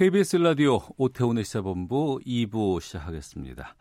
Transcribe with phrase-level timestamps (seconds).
[0.00, 3.74] KBS 라디오 오태훈의 시사본부 2부 시작하겠습니다.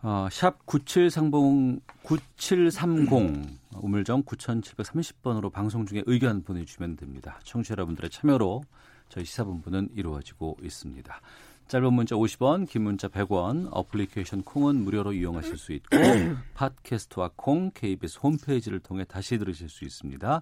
[0.00, 7.38] 어, 샵 9730, 9730 우물정 9730번으로 방송 중에 의견 보내주시면 됩니다.
[7.44, 8.62] 청취자 여러분들의 참여로
[9.10, 11.20] 저희 시사본부는 이루어지고 있습니다.
[11.66, 15.98] 짧은 문자 50원, 긴 문자 100원, 어플리케이션 콩은 무료로 이용하실 수 있고
[16.54, 20.40] 팟캐스트와 콩, KBS 홈페이지를 통해 다시 들으실 수 있습니다.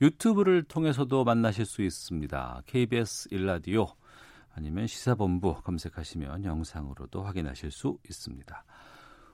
[0.00, 2.62] 유튜브를 통해서도 만나실 수 있습니다.
[2.66, 3.88] KBS 일라디오
[4.58, 8.64] 아니면 시사본부 검색하시면 영상으로도 확인하실 수 있습니다.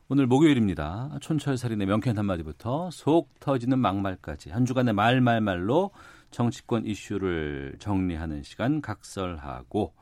[0.09, 1.17] 오늘 목요일입니다.
[1.23, 5.93] 촌철살인의 명쾌한 한마디부터 속 터지는 막말까지 한 주간의 말말말로
[6.31, 9.95] 정치권 이슈를 정리하는 시간 각설하고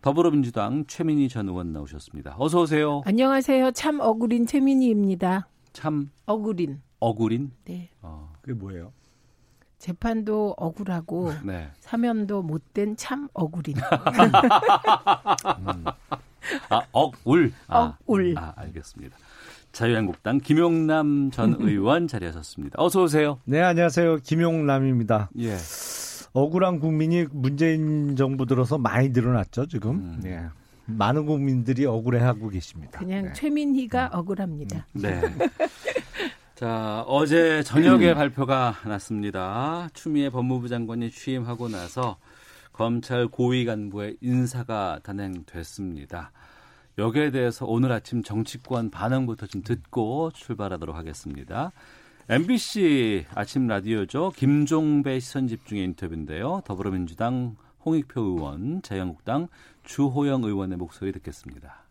[0.00, 2.36] 더불어민주당 최민희 전 의원 나오셨습니다.
[2.38, 3.02] 어서 오세요.
[3.04, 3.72] 안녕하세요.
[3.72, 5.48] 참 억울인 최민희입니다.
[5.74, 6.80] 참 억울인.
[6.98, 7.52] 억울인.
[7.66, 7.90] 네.
[8.00, 8.94] 어, 그게 뭐예요?
[9.82, 11.68] 재판도 억울하고 네.
[11.80, 13.74] 사면도 못된 참 억울인.
[16.68, 17.52] 아, 억울.
[17.66, 18.34] 아, 억울.
[18.38, 19.16] 아, 알겠습니다.
[19.72, 22.80] 자유한국당 김용남 전 의원 자리하셨습니다.
[22.80, 23.40] 어서 오세요.
[23.44, 24.18] 네, 안녕하세요.
[24.18, 25.30] 김용남입니다.
[25.40, 25.56] 예.
[26.32, 29.96] 억울한 국민이 문재인 정부 들어서 많이 늘어났죠, 지금.
[29.96, 30.20] 음.
[30.22, 30.44] 네.
[30.86, 33.00] 많은 국민들이 억울해하고 계십니다.
[33.00, 33.32] 그냥 네.
[33.32, 34.86] 최민희가 억울합니다.
[34.92, 35.20] 네.
[36.62, 39.88] 자, 어제 저녁에 발표가 났습니다.
[39.94, 42.18] 추미애 법무부 장관이 취임하고 나서
[42.72, 46.30] 검찰 고위 간부의 인사가 단행됐습니다.
[46.98, 51.72] 여기에 대해서 오늘 아침 정치권 반응부터 좀 듣고 출발하도록 하겠습니다.
[52.28, 54.30] MBC 아침 라디오죠.
[54.36, 56.62] 김종배 시선 집중의 인터뷰인데요.
[56.64, 59.48] 더불어민주당 홍익표 의원, 자유한국당
[59.82, 61.82] 주호영 의원의 목소리 듣겠습니다.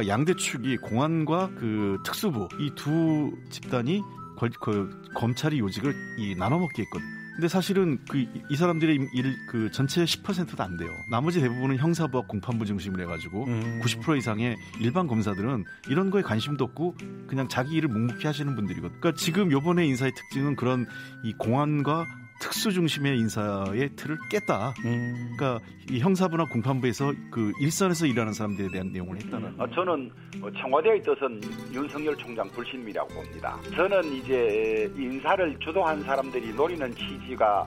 [0.00, 4.02] 그러니까 양대 축이 공안과 그 특수부 이 두 집단이
[4.36, 7.06] 걸- 그 검찰이 요직을 이 나눠먹게 했거든.
[7.36, 8.18] 근데 사실은 그
[8.50, 10.90] 이 사람들의 일 그 전체 10%도 안 돼요.
[11.10, 13.80] 나머지 대부분은 형사부와 공판부 중심으로 해가지고 음.
[13.82, 16.96] 90% 이상의 일반 검사들은 이런 거에 관심도 없고
[17.28, 19.00] 그냥 자기 일을 묵묵히 하시는 분들이거든.
[19.00, 20.86] 그러니까 지금 요번에 인사의 특징은 그런
[21.24, 22.04] 이 공안과
[22.40, 24.74] 특수 중심의 인사의 틀을 깼다.
[24.84, 25.34] 음.
[25.36, 29.60] 그러니까 이 형사부나 공판부에서 그 일선에서 일하는 사람들에 대한 내용을 했다는.
[29.60, 30.10] 어, 저는
[30.42, 31.40] 어, 청와대의 뜻은
[31.72, 33.60] 윤석열 총장 불신이라고 봅니다.
[33.76, 37.66] 저는 이제 인사를 주도한 사람들이 노리는 취지가 아,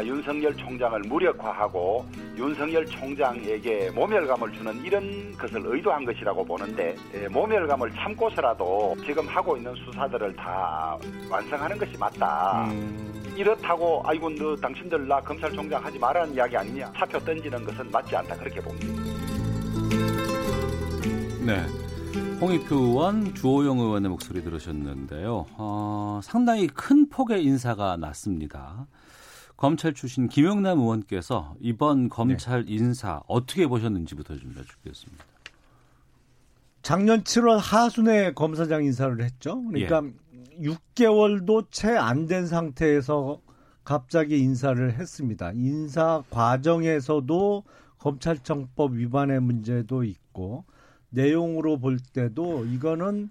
[0.00, 8.96] 윤석열 총장을 무력화하고 윤석열 총장에게 모멸감을 주는 이런 것을 의도한 것이라고 보는데 예, 모멸감을 참고서라도
[9.04, 10.96] 지금 하고 있는 수사들을 다
[11.30, 12.70] 완성하는 것이 맞다.
[13.36, 18.36] 이렇다고 아이고 너 당신들 나 검찰총장 하지 말라는 이야기 아니냐 사표 던지는 것은 맞지 않다
[18.36, 18.86] 그렇게 봅니다.
[21.44, 21.66] 네.
[22.40, 25.46] 홍익표 의원, 주호영 의원의 목소리 들으셨는데요.
[25.56, 28.86] 어, 상당히 큰 폭의 인사가 났습니다.
[29.62, 35.24] 검찰 출신 김영남 의원께서 이번 검찰 인사 어떻게 보셨는지부터 좀 여쭙겠습니다.
[36.82, 39.62] 작년 7월 하순에 검사장 인사를 했죠.
[39.62, 40.02] 그러니까
[40.60, 43.40] 6개월도 채 안 된 상태에서
[43.84, 45.52] 갑자기 인사를 했습니다.
[45.54, 47.62] 인사 과정에서도
[47.98, 50.64] 검찰청법 위반의 문제도 있고
[51.10, 53.30] 내용으로 볼 때도 이거는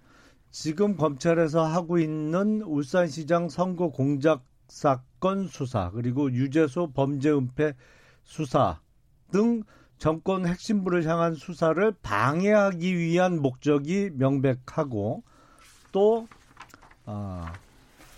[0.50, 7.74] 지금 검찰에서 하고 있는 울산시장 선거 공작 사건 수사 그리고 유재소 범죄 은폐
[8.24, 8.80] 수사
[9.30, 9.64] 등
[9.98, 15.24] 정권 핵심부를 향한 수사를 방해하기 위한 목적이 명백하고
[15.92, 16.26] 또
[17.06, 17.52] 아,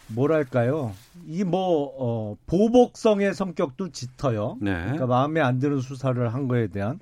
[0.08, 0.94] 뭐랄까요?
[1.26, 4.58] 이 뭐 어, 보복성의 성격도 짙어요.
[4.62, 4.74] 네.
[4.74, 7.00] 그러니까 마음에 안 드는 수사를 한 거에 대한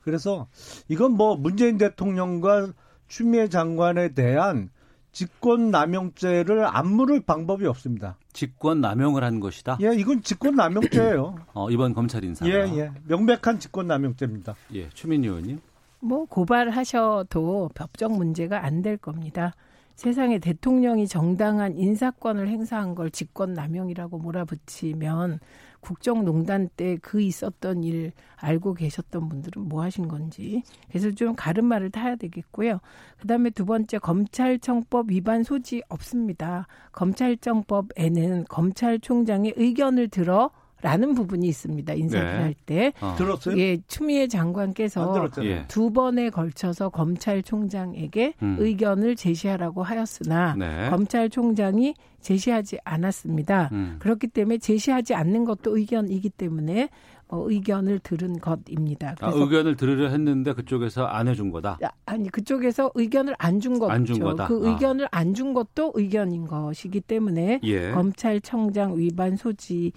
[0.00, 0.48] 그래서
[0.88, 2.72] 이건 뭐 문재인 대통령과
[3.06, 4.70] 추미애 장관에 대한
[5.14, 8.16] 직권 남용죄를 안 물을 방법이 없습니다.
[8.32, 9.78] 직권 남용을 한 것이다.
[9.80, 11.36] 예, 이건 직권 남용죄예요.
[11.54, 12.50] 어, 이번 검찰 인사가.
[12.50, 12.90] 예, 예.
[13.06, 14.54] 명백한 직권 남용죄입니다.
[14.74, 15.60] 예, 최민희 의원님.
[16.00, 19.54] 뭐 고발하셔도 법적 문제가 안 될 겁니다.
[19.94, 25.38] 세상에 대통령이 정당한 인사권을 행사한 걸 직권 남용이라고 몰아붙이면
[25.84, 32.16] 국정농단 때 그 있었던 일 알고 계셨던 분들은 뭐 하신 건지 그래서 좀 가름말을 타야
[32.16, 32.80] 되겠고요.
[33.18, 36.66] 그다음에 두 번째 검찰청법 위반 소지 없습니다.
[36.92, 40.50] 검찰청법에는 검찰총장의 의견을 들어
[40.84, 41.94] 라는 부분이 있습니다.
[41.94, 42.42] 인사를 네.
[42.42, 42.92] 할 때.
[43.00, 43.14] 어.
[43.16, 43.58] 들었어요?
[43.58, 45.30] 예, 추미애 안 장관께서.
[45.42, 45.64] 예.
[45.66, 48.56] 두 번에 걸쳐서 검찰총장에게 음.
[48.58, 50.90] 의견을 제시하라고 하였으나 네.
[50.90, 53.70] 검찰총장이 제시하지 않았습니다.
[53.72, 53.96] 음.
[53.98, 56.90] 그렇기 때문에 제시하지 않는 것도 의견이기 때문에
[57.28, 59.12] 어, 의견을 들은 것입니다.
[59.20, 61.78] 아, 그래서 의견을 들으려 했는데 그쪽에서 안 해준 거다.
[61.82, 63.90] 아, 아니 그쪽에서 의견을 안 준 거죠.
[63.90, 64.48] 안준 거다.
[64.48, 64.70] 그 아.
[64.70, 67.90] 의견을 안 준 것도 의견인 것이기 때문에 예.
[67.92, 69.92] 검찰청장 위반 소지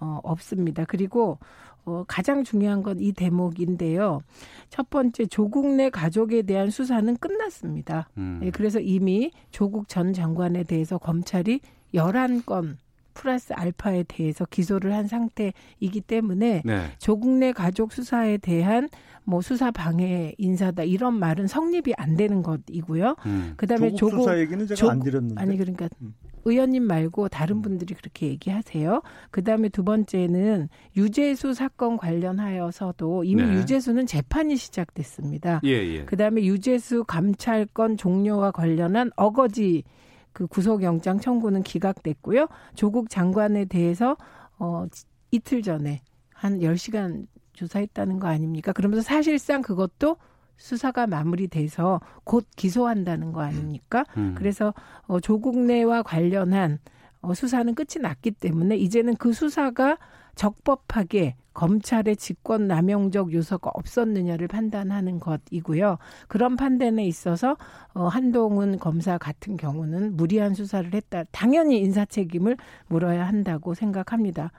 [0.00, 0.84] 어, 없습니다.
[0.86, 1.38] 그리고
[1.84, 4.20] 어, 가장 중요한 건 이 대목인데요.
[4.68, 8.08] 첫 번째 조국 내 가족에 대한 수사는 끝났습니다.
[8.18, 8.40] 음.
[8.42, 11.60] 예, 그래서 이미 조국 전 장관에 대해서 검찰이
[11.94, 12.76] 11건
[13.14, 16.82] 플러스 알파에 대해서 기소를 한 상태이기 때문에 네.
[16.98, 18.88] 조국 내 가족 수사에 대한
[19.24, 23.16] 뭐 수사 방해 인사다 이런 말은 성립이 안 되는 것이고요.
[23.26, 23.54] 음.
[23.56, 25.40] 그다음에 조국 조국 수사 얘기는 제가 조- 안 드렸는데.
[25.40, 26.14] 아니 그러니까 음.
[26.44, 29.02] 의원님 말고 다른 분들이 그렇게 얘기하세요.
[29.30, 33.54] 그 다음에 두 번째는 유재수 사건 관련하여서도 이미 네.
[33.54, 35.60] 유재수는 재판이 시작됐습니다.
[35.64, 36.04] 예, 예.
[36.04, 39.84] 그 다음에 유재수 감찰권 종료와 관련한 어거지
[40.32, 42.46] 그 구속영장 청구는 기각됐고요.
[42.74, 44.16] 조국 장관에 대해서
[44.58, 44.86] 어
[45.30, 46.00] 이틀 전에
[46.34, 48.72] 한 10시간 조사했다는 거 아닙니까?
[48.72, 50.16] 그러면서 사실상 그것도
[50.60, 54.04] 수사가 마무리돼서 곧 기소한다는 거 아닙니까?
[54.16, 54.34] 음.
[54.36, 54.74] 그래서
[55.06, 56.78] 어, 조국 내와 관련한
[57.22, 59.98] 어, 수사는 끝이 났기 때문에 이제는 그 수사가
[60.36, 65.98] 적법하게 검찰의 직권 남용적 요소가 없었느냐를 판단하는 것이고요.
[66.28, 67.56] 그런 판단에 있어서
[67.94, 71.24] 어, 한동훈 검사 같은 경우는 무리한 수사를 했다.
[71.32, 72.56] 당연히 인사 책임을
[72.86, 74.52] 물어야 한다고 생각합니다.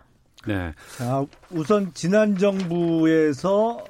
[0.48, 0.74] 네.
[0.98, 3.84] 자, 우선 지난 정부에서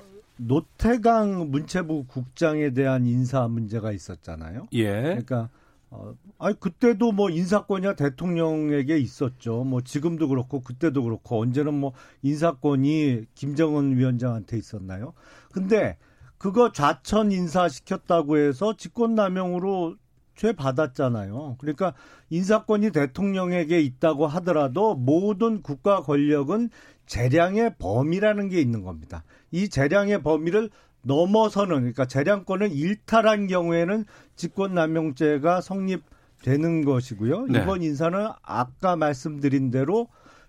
[0.48, 4.68] 노태강 문체부 국장에 대한 인사 문제가 있었잖아요.
[4.74, 5.02] 예.
[5.02, 5.50] 그러니까
[5.92, 9.64] 어, 아니 그때도 뭐 인사권이야 대통령에게 있었죠.
[9.64, 11.94] 뭐 지금도 그렇고 그때도 그렇고 언제는 뭐
[12.24, 15.14] 인사권이 김정은 위원장한테 있었나요?
[15.52, 15.98] 근데
[16.38, 19.96] 그거 좌천 인사 시켰다고 해서 직권남용으로
[20.42, 21.58] 죄 받았잖아요.
[21.60, 21.94] 그러니까
[22.32, 26.72] 인사권이 대통령에게 있다고 하더라도 모든 국가 권력은
[27.06, 29.24] 재량의 범위라는 게 있는 겁니다.
[29.52, 30.72] 이 재량의 범위를
[31.04, 34.06] 넘어서는 그러니까 재량권을 일탈한 경우에는
[34.36, 37.46] 직권남용죄가 성립되는 것이고요.
[37.46, 37.62] 네.
[37.62, 40.08] 이번 인사는 아까 말씀드린 대로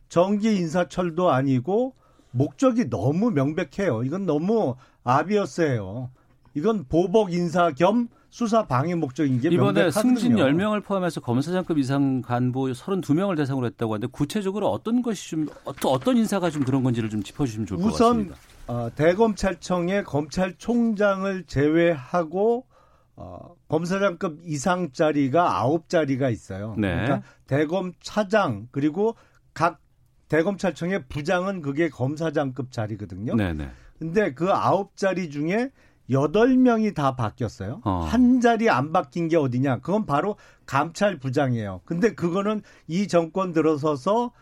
[0.09, 1.95] 정기 인사철도 아니고
[2.31, 4.05] 목적이 너무 명백해요.
[4.05, 4.75] 이건 너무
[5.05, 6.11] 아비어스해요.
[6.55, 9.91] 이건 보복 인사 겸 수사 방해 목적인 게 이번에.
[9.91, 16.17] 승진 10명을 포함해서 검사장급 이상 간부 32명을 대상으로 했다고 하는데 구체적으로 어떤 것이 좀 어떤
[16.17, 18.37] 인사가 좀 그런 건지를 좀 짚어주시면 좋을 것 우선 같습니다.
[18.69, 22.65] 어, 대검찰청의 검찰총장을 제외하고
[23.17, 26.75] 어, 검사장급 이상짜리가 9자리가 있어요.
[26.79, 26.89] 네.
[26.89, 29.15] 그러니까 대검 차장 그리고
[29.53, 29.79] 각
[30.29, 33.37] 대검찰청의 부장은 그게 검사장급 자리거든요.
[33.37, 33.69] 네네.
[33.99, 35.71] 근데 그 9자리 중에
[36.11, 37.81] 8명이 다 바뀌었어요.
[37.85, 38.07] 어.
[38.09, 39.79] 한 자리 안 바뀐 게 어디냐?
[39.79, 41.83] 그건 바로 감찰부장이에요.
[41.85, 44.33] 근데 그거는 이 정권 들어서서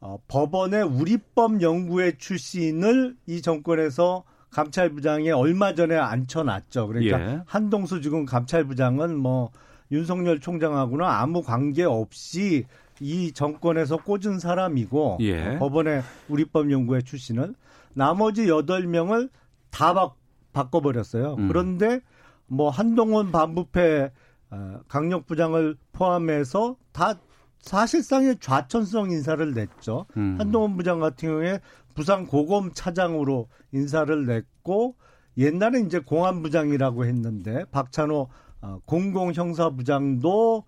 [0.00, 6.86] 어, 법원의 우리법 연구회 출신을 이 정권에서 감찰부장에 얼마 전에 앉혀놨죠.
[6.88, 7.40] 그러니까 예.
[7.46, 9.50] 한동수 지금 감찰부장은 뭐
[9.90, 12.64] 윤석열 총장하고는 아무 관계 없이
[13.00, 15.46] 이 정권에서 꽂은 사람이고 예.
[15.46, 17.54] 어, 법원의 우리법 연구회 출신은
[17.92, 19.28] 나머지 여덟 명을
[19.70, 20.12] 다 바,
[20.56, 21.34] 바꿔버렸어요.
[21.38, 21.48] 음.
[21.48, 22.00] 그런데
[22.46, 24.10] 뭐 한동훈 반부패
[24.50, 27.18] 어, 강력부장을 포함해서 다
[27.60, 30.06] 사실상의 좌천성 인사를 냈죠.
[30.16, 30.36] 음.
[30.38, 31.60] 한동훈 부장 같은 경우에
[31.94, 34.94] 부산 고검 차장으로 인사를 냈고
[35.36, 38.28] 옛날에 이제 공안부장이라고 했는데 박찬호
[38.62, 40.64] 어, 공공형사부장도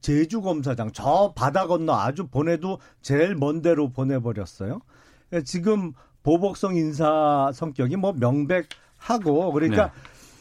[0.00, 4.80] 제주검사장 저 바다 건너 아주 보내도 제일 먼 데로 보내버렸어요.
[5.28, 8.68] 그러니까 지금 보복성 인사 성격이 뭐 명백
[9.00, 9.92] 하고 그러니까 네.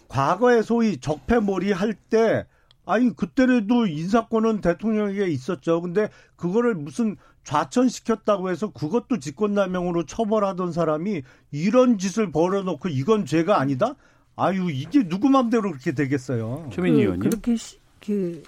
[0.07, 2.45] 과거에 소위 적폐몰이 할 때
[2.85, 5.79] 아니 그때라도 인사권은 대통령에게 있었죠.
[5.81, 13.95] 근데 그거를 무슨 좌천시켰다고 해서 그것도 직권남용으로 처벌하던 사람이 이런 짓을 벌여놓고 이건 죄가 아니다?
[14.35, 16.69] 아유 이게 누구 맘대로 그렇게 되겠어요.
[16.73, 17.29] 최민희 그, 의원님.
[17.29, 18.41] 그렇게 시, 그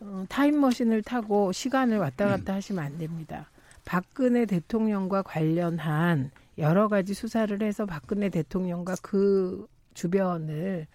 [0.00, 3.50] 어, 타임머신을 타고 시간을 왔다 갔다 하시면 안 됩니다.
[3.84, 10.86] 박근혜 대통령과 관련한 여러 가지 수사를 해서 박근혜 대통령과 그 주변을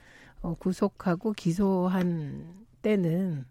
[0.41, 3.45] 어, 구속하고 기소한 때는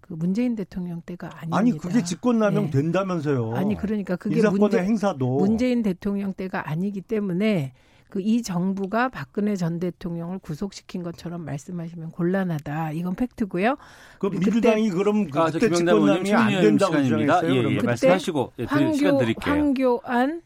[0.00, 1.56] 그 문재인 대통령 때가 아닙니다.
[1.56, 2.70] 아니 그게 직권남용 네.
[2.70, 3.54] 된다면서요.
[3.54, 7.72] 아니 그러니까 그게 문재, 행사도 문재인 대통령 때가 아니기 때문에
[8.10, 12.92] 그 이 정부가 박근혜 전 대통령을 구속시킨 것처럼 말씀하시면 곤란하다.
[12.92, 13.76] 이건 팩트고요.
[14.18, 17.40] 그 민주당이 그럼 아, 저 그때 의원님 직권남용이 안 된다고 시간입니다.
[17.40, 17.52] 주장했어요.
[17.52, 17.74] 예, 예?
[17.76, 19.54] 그때 말씀하시고 예, 드릴 시간 황교, 드릴게요.
[19.54, 20.42] 황교안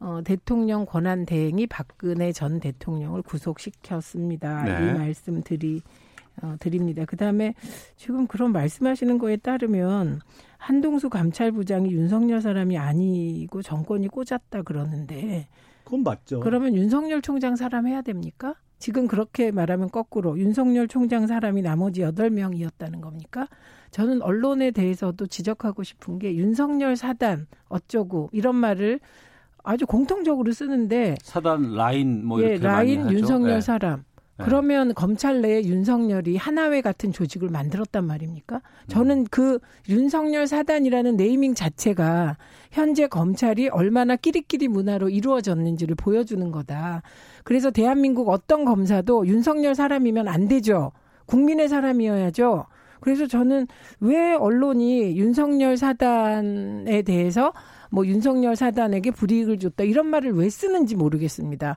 [0.00, 4.62] 어, 대통령 권한 대행이 박근혜 전 대통령을 구속시켰습니다.
[4.64, 4.90] 네.
[4.90, 5.82] 이 말씀 드리
[6.42, 7.04] 어, 드립니다.
[7.04, 7.54] 그 다음에
[7.96, 10.20] 지금 그런 말씀하시는 거에 따르면
[10.56, 15.48] 한동수 감찰부장이 윤석열 사람이 아니고 정권이 꽂았다 그러는데
[15.84, 16.40] 그건 맞죠.
[16.40, 18.54] 그러면 윤석열 총장 사람 해야 됩니까?
[18.78, 23.48] 지금 그렇게 말하면 거꾸로 윤석열 총장 사람이 나머지 여덟 명이었다는 겁니까?
[23.90, 29.00] 저는 언론에 대해서도 지적하고 싶은 게 윤석열 사단 어쩌고 이런 말을
[29.64, 33.14] 아주 공통적으로 쓰는데 사단 라인 뭐 예, 이렇게 많이 라인 하죠.
[33.14, 33.60] 윤석열 예.
[33.60, 34.04] 사람
[34.38, 34.44] 네.
[34.44, 38.62] 그러면 검찰 내에 윤석열이 하나회 같은 조직을 만들었단 말입니까?
[38.86, 42.36] 저는 그 윤석열 사단이라는 네이밍 자체가
[42.70, 47.02] 현재 검찰이 얼마나 끼리끼리 문화로 이루어졌는지를 보여주는 거다.
[47.42, 50.92] 그래서 대한민국 어떤 검사도 윤석열 사람이면 안 되죠.
[51.26, 52.66] 국민의 사람이어야죠.
[53.00, 53.66] 그래서 저는
[54.00, 57.52] 왜 언론이 윤석열 사단에 대해서
[57.90, 61.76] 뭐 윤석열 사단에게 불이익을 줬다 이런 말을 왜 쓰는지 모르겠습니다.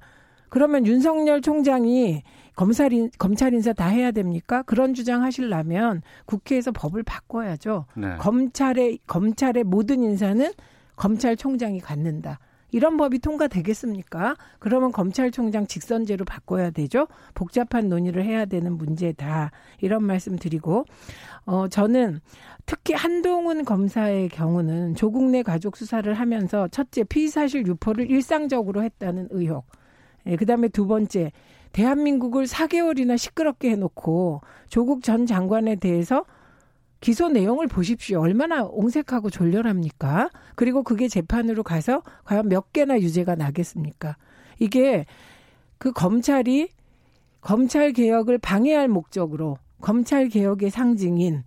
[0.50, 2.24] 그러면 윤석열 총장이
[2.56, 4.63] 검찰 인, 검찰 인사 다 해야 됩니까?
[4.63, 7.86] 그런 주장 하시려면 국회에서 법을 바꿔야죠.
[7.96, 8.18] 네.
[8.18, 10.51] 검찰의 검찰의 모든 인사는
[10.98, 12.39] 검찰총장이 갖는다.
[12.72, 14.36] 이런 법이 통과되겠습니까?
[14.60, 17.08] 그러면 검찰총장 직선제로 바꿔야 되죠.
[17.34, 19.51] 복잡한 논의를 해야 되는 문제다.
[19.80, 20.86] 이런 말씀 드리고
[21.46, 22.20] 어 저는
[22.72, 29.66] 특히 한동훈 검사의 경우는 조국 내 가족 수사를 하면서 첫째 피의사실 유포를 일상적으로 했다는 의혹.
[30.25, 31.34] 예, 그 다음에 두 번째
[31.74, 36.24] 대한민국을 4개월이나 시끄럽게 해놓고 조국 전 장관에 대해서
[37.01, 38.22] 기소 내용을 보십시오.
[38.22, 40.30] 얼마나 옹색하고 졸렬합니까?
[40.56, 44.16] 그리고 그게 재판으로 가서 과연 몇 개나 유죄가 나겠습니까?
[44.60, 45.06] 이게
[45.78, 46.70] 그 검찰이
[47.42, 51.44] 검찰 개혁을 방해할 목적으로 검찰 개혁의 상징인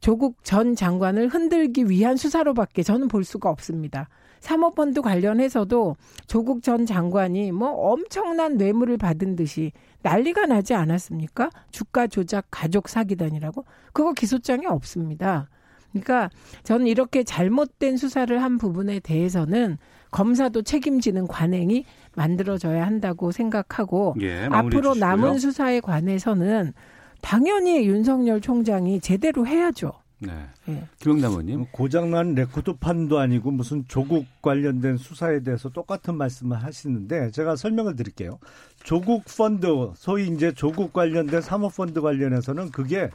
[0.00, 4.08] 조국 전 장관을 흔들기 위한 수사로밖에 저는 볼 수가 없습니다.
[4.40, 11.50] 사모펀드 관련해서도 조국 전 장관이 뭐 엄청난 뇌물을 받은 듯이 난리가 나지 않았습니까?
[11.70, 15.48] 주가 조작 가족 사기단이라고 그거 기소장이 없습니다.
[15.92, 16.30] 그러니까
[16.62, 19.76] 저는 이렇게 잘못된 수사를 한 부분에 대해서는
[20.10, 21.84] 검사도 책임지는 관행이
[22.16, 24.94] 만들어져야 한다고 생각하고 예, 앞으로 주시고요.
[24.94, 26.72] 남은 수사에 관해서는
[27.20, 29.92] 당연히 윤석열 총장이 제대로 해야죠.
[30.20, 30.32] 네.
[30.68, 30.84] 예.
[30.98, 31.66] 김영남 의원님.
[31.72, 38.38] 고장난 레코드판도 아니고 무슨 조국 관련된 수사에 대해서 똑같은 말씀을 하시는데 제가 설명을 드릴게요.
[38.82, 43.10] 조국 펀드, 소위 이제 조국 관련된 사모펀드 관련해서는 그게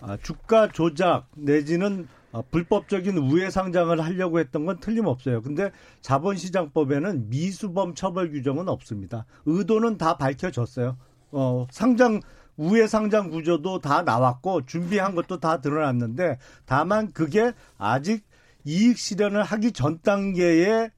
[0.00, 5.42] 아, 주가 조작 내지는 아, 불법적인 우회 상장을 하려고 했던 건 틀림없어요.
[5.42, 5.70] 근데
[6.00, 9.26] 자본시장법에는 미수범 처벌 규정은 없습니다.
[9.44, 10.96] 의도는 다 밝혀졌어요.
[11.32, 12.20] 어, 상장
[12.56, 18.24] 우회 상장 구조도 다 나왔고 준비한 것도 다 드러났는데 다만 그게 아직
[18.64, 20.90] 이익 실현을 하기 전 단계에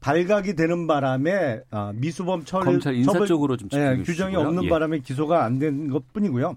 [0.00, 4.36] 발각이 되는 바람에 아, 미수범 처벌 검찰 인사 처벌- 쪽으로 좀 예, 규정이.
[4.36, 4.68] 없는 예.
[4.68, 6.56] 바람에 기소가 안 된 것뿐이고요.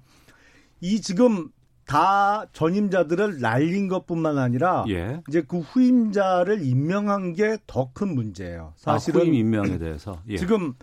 [0.82, 1.50] 이 지금
[1.86, 5.22] 다 전임자들을 날린 것뿐만 아니라 예.
[5.30, 8.74] 이제 그 후임자를 임명한 게 더 큰 문제예요.
[8.76, 10.36] 사실은 아, 후임 임명에 대해서 예.
[10.38, 10.74] 지금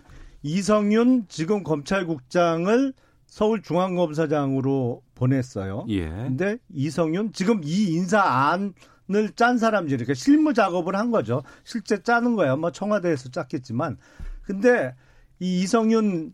[0.41, 2.93] 이성윤 지금 검찰국장을
[3.27, 5.85] 서울중앙검사장으로 보냈어요.
[5.89, 6.09] 예.
[6.09, 8.73] 근데 이성윤 지금 이 인사안을
[9.35, 11.43] 짠 사람들이 이렇게 실무 작업을 한 거죠.
[11.63, 12.55] 실제 짜는 거야.
[12.55, 13.97] 뭐 청와대에서 짰겠지만.
[14.43, 14.95] 근데
[15.39, 16.33] 이 이성윤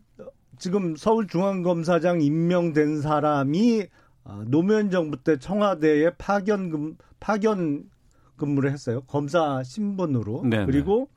[0.58, 3.86] 지금 서울중앙검사장 임명된 사람이
[4.24, 7.90] 아, 노무현 정부 때 청와대에 파견 근 파견
[8.36, 9.02] 근무를 했어요.
[9.02, 10.42] 검사 신분으로.
[10.44, 10.66] 네네.
[10.66, 11.08] 그리고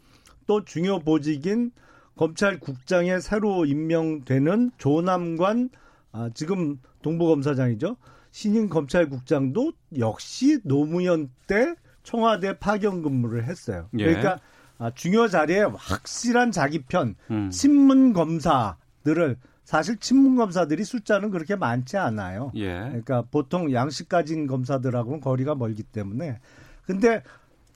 [0.48, 1.72] 또 중요 보직인
[2.17, 5.69] 검찰국장에 새로 임명되는 조남관
[6.12, 7.98] 아, 지금 동부검사장이죠.
[8.31, 13.89] 신임 검찰국장도 역시 노무현 때 청와대 파견 근무를 했어요.
[14.00, 14.05] 예.
[14.05, 14.39] 그러니까
[14.77, 17.50] 아, 중요 자리에 확실한 자기 편 음.
[17.50, 22.51] 친문 검사들을 사실 친문 검사들이 숫자는 그렇게 많지 않아요.
[22.55, 22.74] 예.
[22.88, 26.39] 그러니까 보통 양식 가진 검사들하고는 거리가 멀기 때문에
[26.86, 27.24] 근데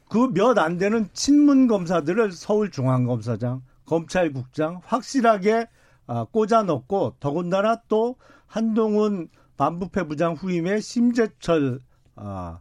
[0.10, 5.68] 그 몇 안 되는 친문 검사들을 서울 중앙검사장, 검찰국장 확실하게
[6.06, 8.16] 아, 꽂아 넣고 더군다나 또
[8.46, 11.80] 한동훈 반부패 부장 후임의 심재철
[12.16, 12.60] 아,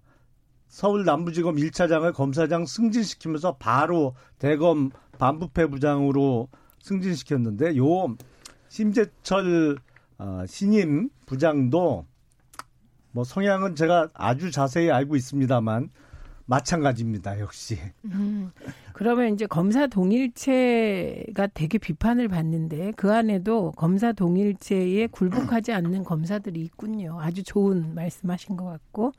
[0.68, 6.48] 서울 남부지검 1차장을 검사장 승진시키면서 바로 대검 반부패 부장으로
[6.80, 8.16] 승진시켰는데 요
[8.68, 9.76] 심재철
[10.18, 12.06] 어, 신임 부장도
[13.12, 15.90] 뭐 성향은 제가 아주 자세히 알고 있습니다만
[16.48, 17.78] 마찬가지입니다, 역시.
[18.06, 18.50] 음,
[18.98, 27.16] 그러면 이제 검사 동일체가 되게 비판을 받는데 그 안에도 검사 동일체에 굴복하지 않는 검사들이 있군요.
[27.20, 29.12] 아주 좋은 말씀하신 것 같고.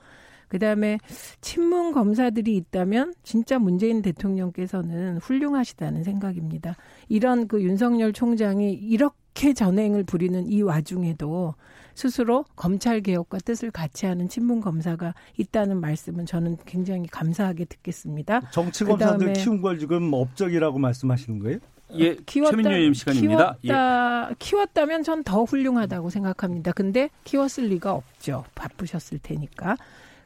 [0.49, 0.97] 그 다음에
[1.39, 6.75] 친문 검사들이 있다면 진짜 문재인 대통령께서는 훌륭하시다는 생각입니다.
[7.07, 11.53] 이런 그 윤석열 총장이 이렇게 전행을 부리는 이 와중에도
[12.03, 18.39] 스스로 검찰 개혁과 뜻을 같이 하는 친문 검사가 있다는 말씀은 저는 굉장히 감사하게 듣겠습니다.
[18.51, 21.57] 정치 검사들 키운 걸 지금 업적이라고 말씀하시는 거예요?
[21.95, 23.57] 예, 키웠다, 최민유님 시간입니다.
[23.61, 24.35] 키웠다, 예.
[24.39, 26.71] 키웠다면 전 더 훌륭하다고 생각합니다.
[26.71, 28.45] 근데 키웠을 리가 없죠.
[28.55, 29.75] 바쁘셨을 테니까.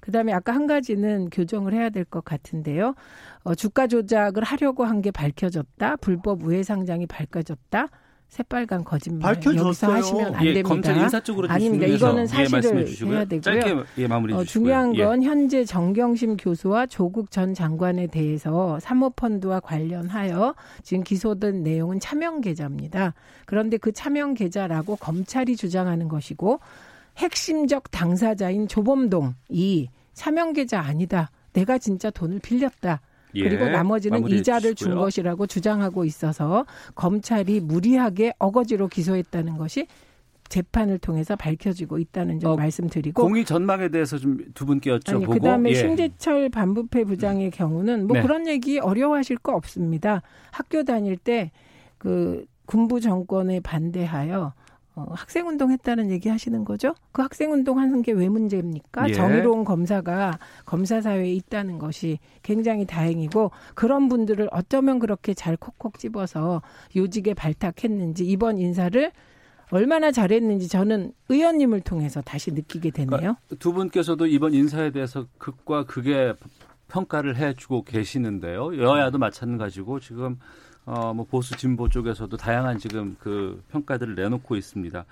[0.02, 2.94] 그다음에 아까 한 가지는 교정을 해야 될 것 같은데요.
[3.44, 5.96] 어, 주가 조작을 하려고 한 게 밝혀졌다.
[5.96, 7.88] 불법 우회 상장이 밝혀졌다.
[8.34, 9.40] 새빨간 거짓말.
[9.46, 10.68] 여기서 하시면 안 예, 됩니다.
[10.70, 11.86] 검찰 인사 쪽으로 아닙니다.
[11.86, 13.42] 이거는 예, 사실을 예, 해야 되고요.
[13.42, 15.28] 짧게 예, 마무리 어, 중요한 건 예.
[15.28, 23.14] 현재 정경심 교수와 조국 전 장관에 대해서 사모펀드와 관련하여 지금 기소된 내용은 차명 계좌입니다.
[23.46, 26.60] 그런데 그 차명 계좌라고 검찰이 주장하는 것이고
[27.18, 31.30] 핵심적 당사자인 조범동이 차명 계좌 아니다.
[31.54, 33.00] 내가 진짜 돈을 빌렸다.
[33.36, 34.96] 예, 그리고 나머지는 이자를 주시고요.
[34.96, 39.88] 준 것이라고 주장하고 있어서 검찰이 무리하게 어거지로 기소했다는 것이
[40.50, 45.26] 재판을 통해서 밝혀지고 있다는 점 어, 말씀드리고 공의 전망에 대해서 좀 두 분께 여쭤보고 아니,
[45.26, 45.76] 그다음에 예.
[45.76, 48.22] 신재철 반부패 부장의 경우는 뭐 네.
[48.22, 50.22] 그런 얘기 어려워하실 거 없습니다.
[50.52, 51.52] 학교 다닐 때
[52.04, 54.54] 그 군부 정권에 반대하여
[54.96, 56.94] 어, 학생 운동했다는 얘기 하시는 거죠?
[57.12, 59.10] 그 학생 운동 하는 게 왜 문제입니까?
[59.10, 59.14] 예.
[59.14, 66.62] 정의로운 검사가 검사 사회에 있다는 것이 굉장히 다행이고 그런 분들을 어쩌면 그렇게 잘 콕콕 집어서
[66.96, 69.12] 요직에 발탁했는지 이번 인사를
[69.72, 73.18] 얼마나 잘했는지 저는 의원님을 통해서 다시 느끼게 되네요.
[73.18, 76.36] 그러니까 두 분께서도 이번 인사에 대해서 극과 극의
[76.90, 78.78] 평가를 해주고 계시는데요.
[78.78, 80.38] 여야도 마찬가지고 지금
[80.86, 85.06] 어, 뭐 보수 진보 쪽에서도 다양한 지금 그 평가들을 내놓고 있습니다.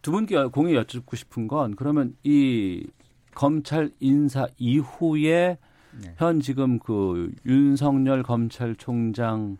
[0.00, 2.86] 두 분께 공에 여쭙고 싶은 건 그러면 이
[3.34, 5.58] 검찰 인사 이후에
[6.00, 6.14] 네.
[6.16, 9.58] 현 지금 그 윤석열 검찰총장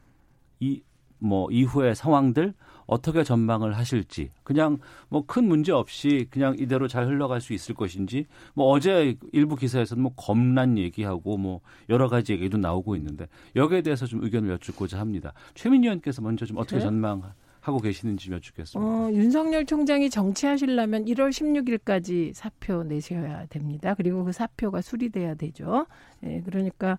[0.60, 0.82] 이
[1.18, 2.54] 뭐 이후의 상황들
[2.88, 8.26] 어떻게 전망을 하실지 그냥 뭐 큰 문제 없이 그냥 이대로 잘 흘러갈 수 있을 것인지
[8.54, 14.06] 뭐 어제 일부 기사에서는 뭐 검란 얘기하고 뭐 여러 가지 얘기도 나오고 있는데 여기에 대해서
[14.06, 15.34] 좀 의견을 여쭙고자 합니다.
[15.54, 16.82] 최민희 의원께서 먼저 좀 어떻게 네?
[16.82, 18.90] 전망하고 계시는지 여쭙겠습니다.
[18.90, 23.94] 어, 윤석열 총장이 정치하시려면 1월 16일까지 사표 내셔야 됩니다.
[23.94, 25.86] 그리고 그 사표가 수리돼야 되죠.
[26.24, 26.98] 예, 그러니까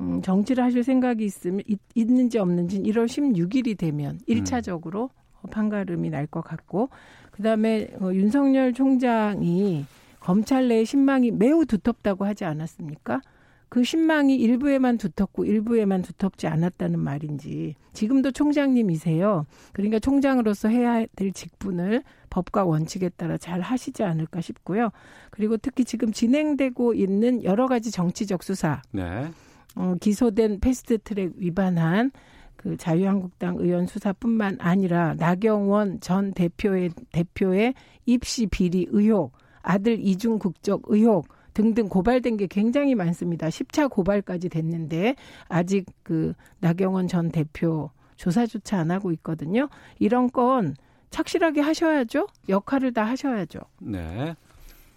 [0.00, 5.10] 음, 정치를 하실 생각이 있으면 있, 있는지 없는지 1월 16일이 되면 1차적으로
[5.44, 5.50] 음.
[5.50, 6.88] 판가름이 날 것 같고
[7.32, 9.84] 그다음에 어, 윤석열 총장이
[10.20, 13.20] 검찰 내 신망이 매우 두텁다고 하지 않았습니까?
[13.68, 19.46] 그 신망이 일부에만 두텁고 일부에만 두텁지 않았다는 말인지 지금도 총장님이세요.
[19.72, 24.90] 그러니까 총장으로서 해야 될 직분을 법과 원칙에 따라 잘 하시지 않을까 싶고요.
[25.30, 28.80] 그리고 특히 지금 진행되고 있는 여러 가지 정치적 수사.
[28.92, 29.28] 네.
[29.74, 32.10] 어, 기소된 패스트트랙 위반한
[32.56, 37.74] 그 자유한국당 의원 수사뿐만 아니라 나경원 전 대표의 대표의
[38.06, 39.32] 입시 비리 의혹,
[39.62, 43.48] 아들 이중 국적 의혹 등등 고발된 게 굉장히 많습니다.
[43.48, 45.14] 10차 고발까지 됐는데
[45.48, 49.68] 아직 그 나경원 전 대표 조사조차 안 하고 있거든요.
[49.98, 50.74] 이런 건
[51.10, 52.26] 착실하게 하셔야죠.
[52.48, 53.60] 역할을 다 하셔야죠.
[53.80, 54.34] 네.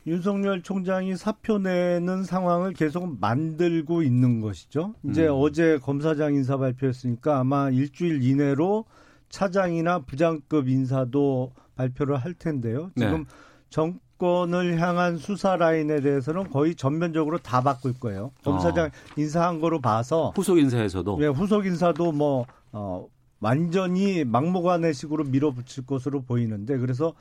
[0.08, 4.94] 윤석열 총장이 사표 내는 상황을 계속 만들고 있는 것이죠.
[5.04, 5.34] 이제 음.
[5.36, 8.86] 어제 검사장 인사 발표했으니까 아마 일주일 이내로
[9.28, 12.90] 차장이나 부장급 인사도 발표를 할 텐데요.
[12.96, 13.06] 네.
[13.06, 13.30] 지금 네.
[13.70, 18.32] 정권을 향한 수사 라인에 대해서는 거의 전면적으로 다 바꿀 거예요.
[18.46, 18.90] 검사장 어.
[19.18, 23.06] 인사한 거로 봐서 후속 인사에서도 네, 후속 인사도 뭐 어,
[23.42, 27.14] 완전히 막무가내식으로 밀어붙일 것으로 보이는데 그래서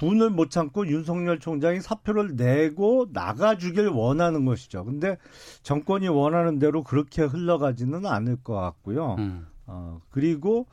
[0.00, 4.82] 분을 못 참고 윤석열 총장이 사표를 내고 나가주길 원하는 것이죠.
[4.86, 5.18] 근데
[5.62, 9.16] 정권이 원하는 대로 그렇게 흘러가지는 않을 것 같고요.
[9.18, 9.46] 음.
[9.66, 10.66] 어, 그리고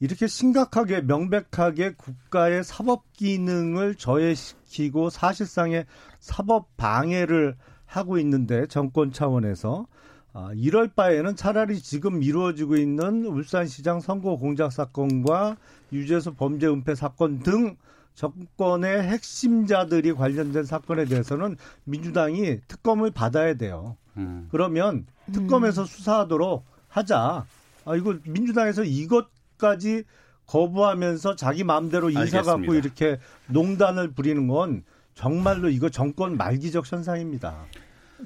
[0.00, 5.84] 이렇게 심각하게 명백하게 국가의 사법 기능을 저해시키고 사실상의
[6.18, 9.86] 사법 방해를 하고 있는데 정권 차원에서
[10.32, 15.58] 아, 이럴 바에는 차라리 지금 이루어지고 있는 울산시장 선거 공작 사건과
[15.92, 17.76] 유재수 범죄 은폐 사건 등
[18.14, 23.96] 정권의 핵심자들이 관련된 사건에 대해서는 민주당이 특검을 받아야 돼요.
[24.16, 24.48] 음.
[24.50, 25.86] 그러면 특검에서 음.
[25.86, 27.46] 수사하도록 하자.
[27.84, 30.04] 아, 이거 민주당에서 이것까지
[30.46, 37.64] 거부하면서 자기 마음대로 인사 갖고 이렇게 농단을 부리는 건 정말로 이거 정권 말기적 현상입니다.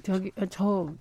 [0.03, 0.93] 저기 저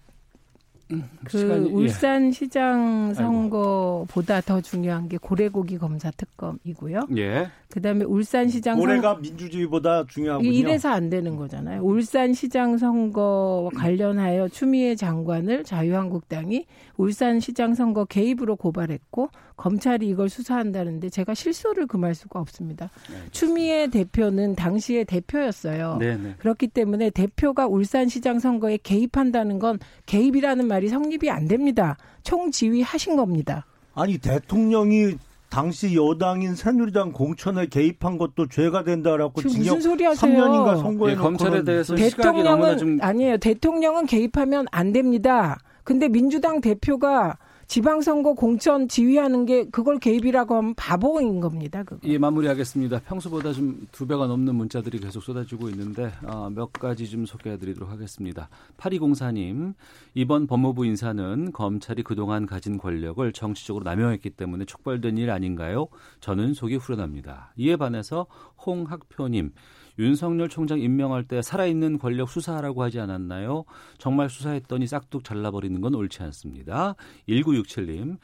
[0.87, 1.73] 그 시간이- 예.
[1.73, 7.07] 울산시장 선거보다 더 중요한 게 고래고기 검사 특검이고요.
[7.17, 7.47] 예.
[7.69, 10.49] 그다음에 울산 시장 선 올해가 민주주의보다 중요하군요.
[10.49, 11.81] 이래서 안 되는 거잖아요.
[11.83, 16.65] 울산 시장 선거와 관련하여 추미애 장관을 자유한국당이
[16.97, 22.89] 울산 시장 선거 개입으로 고발했고 검찰이 이걸 수사한다는데 제가 실소를 금할 수가 없습니다.
[23.31, 25.97] 추미애 대표는 당시의 대표였어요.
[25.99, 26.35] 네, 네.
[26.37, 31.97] 그렇기 때문에 대표가 울산 시장 선거에 개입한다는 건 개입이라는 말이 성립이 안 됩니다.
[32.23, 33.65] 총지휘하신 겁니다.
[33.93, 35.15] 아니 대통령이
[35.49, 40.33] 당시 여당인 새누리당 공천에 개입한 것도 죄가 된다라고 지금 징역 무슨 소리 하세요?
[40.33, 43.37] 3년인가 선고해 예, 검찰에 대해서 시각이 너무나 대통령은 좀 아니에요.
[43.37, 45.57] 대통령은 개입하면 안 됩니다.
[45.83, 51.83] 근데 민주당 대표가 지방선거 공천 지휘하는 게 그걸 개입이라고 하면 바보인 겁니다.
[51.83, 51.99] 그거.
[52.07, 52.99] 예, 마무리하겠습니다.
[53.01, 58.49] 평소보다 좀 두 배가 넘는 문자들이 계속 쏟아지고 있는데 아, 몇 가지 좀 소개해드리도록 하겠습니다.
[58.77, 59.73] 8204님,
[60.13, 65.87] 이번 법무부 인사는 검찰이 그동안 가진 권력을 정치적으로 남용했기 때문에 촉발된 일 아닌가요?
[66.19, 67.53] 저는 속이 후련합니다.
[67.57, 68.27] 이에 반해서
[68.65, 69.51] 홍학표님,
[69.97, 73.65] 윤석열 총장 임명할 때 살아있는 권력 수사하라고 하지 않았나요?
[73.97, 76.95] 정말 수사했더니 싹둑 잘라버리는 건 옳지 않습니다.
[77.29, 78.17] 1967님,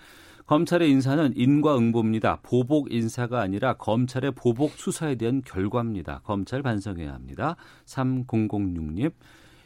[0.48, 2.40] 검찰의 인사는 인과응보입니다.
[2.44, 6.22] 보복 인사가 아니라 검찰의 보복 수사에 대한 결과입니다.
[6.24, 7.56] 검찰 반성해야 합니다.
[7.86, 9.14] 3006님,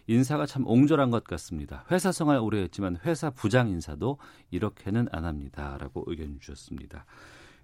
[0.08, 1.86] 인사가 참 옹졸한 것 같습니다.
[1.90, 4.20] 회사 생활 오래 했지만 회사 부장 인사도
[4.52, 5.78] 이렇게는 안 합니다.
[5.80, 7.06] 라고 의견 주셨습니다.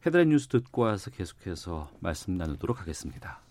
[0.04, 3.50] 헤드라인 뉴스 듣고 와서 계속해서 말씀 나누도록 하겠습니다.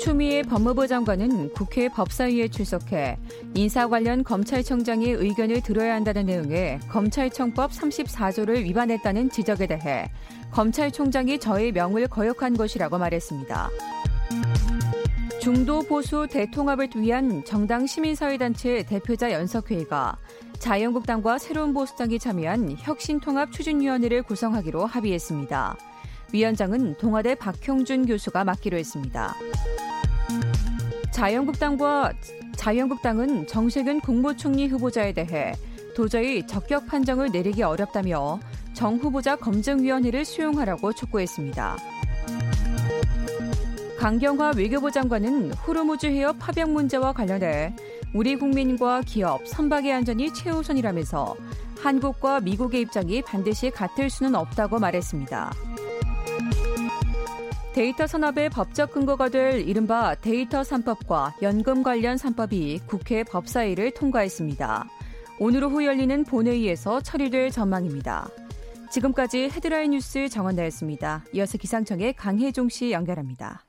[0.00, 3.16] 추미애 법무부 장관은 국회 법사위에 출석해
[3.54, 10.10] 인사 관련 검찰청장의 의견을 들어야 한다는 내용의 검찰청법 34조를 위반했다는 지적에 대해
[10.50, 13.70] 검찰총장이 저의 명을 거역한 것이라고 말했습니다.
[15.40, 20.16] 중도 보수 대통합을 위한 정당 시민사회단체 대표자 연석회의가
[20.58, 25.76] 자유한국당과 새로운 보수당이 참여한 혁신통합 추진위원회를 구성하기로 합의했습니다.
[26.32, 29.34] 위원장은 동아대 박형준 교수가 맡기로 했습니다.
[31.12, 32.12] 자유한국당과
[32.56, 35.54] 자유한국당은 정세균 국무총리 후보자에 대해
[35.94, 38.40] 도저히 적격 판정을 내리기 어렵다며
[38.72, 41.76] 정 후보자 검증위원회를 수용하라고 촉구했습니다.
[43.98, 47.74] 강경화 외교부 장관은 후르무즈 해협 파병 문제와 관련해
[48.12, 51.36] 우리 국민과 기업, 선박의 안전이 최우선이라면서
[51.80, 55.52] 한국과 미국의 입장이 반드시 같을 수는 없다고 말했습니다.
[57.74, 64.86] 데이터 산업의 법적 근거가 될 이른바 데이터 3법과 연금 관련 3법이 국회 법사위를 통과했습니다.
[65.40, 68.28] 오늘 오후 열리는 본회의에서 처리될 전망입니다.
[68.92, 71.24] 지금까지 헤드라인 뉴스 정원나였습니다.
[71.32, 73.64] 이어서 기상청의 강혜종 씨 연결합니다.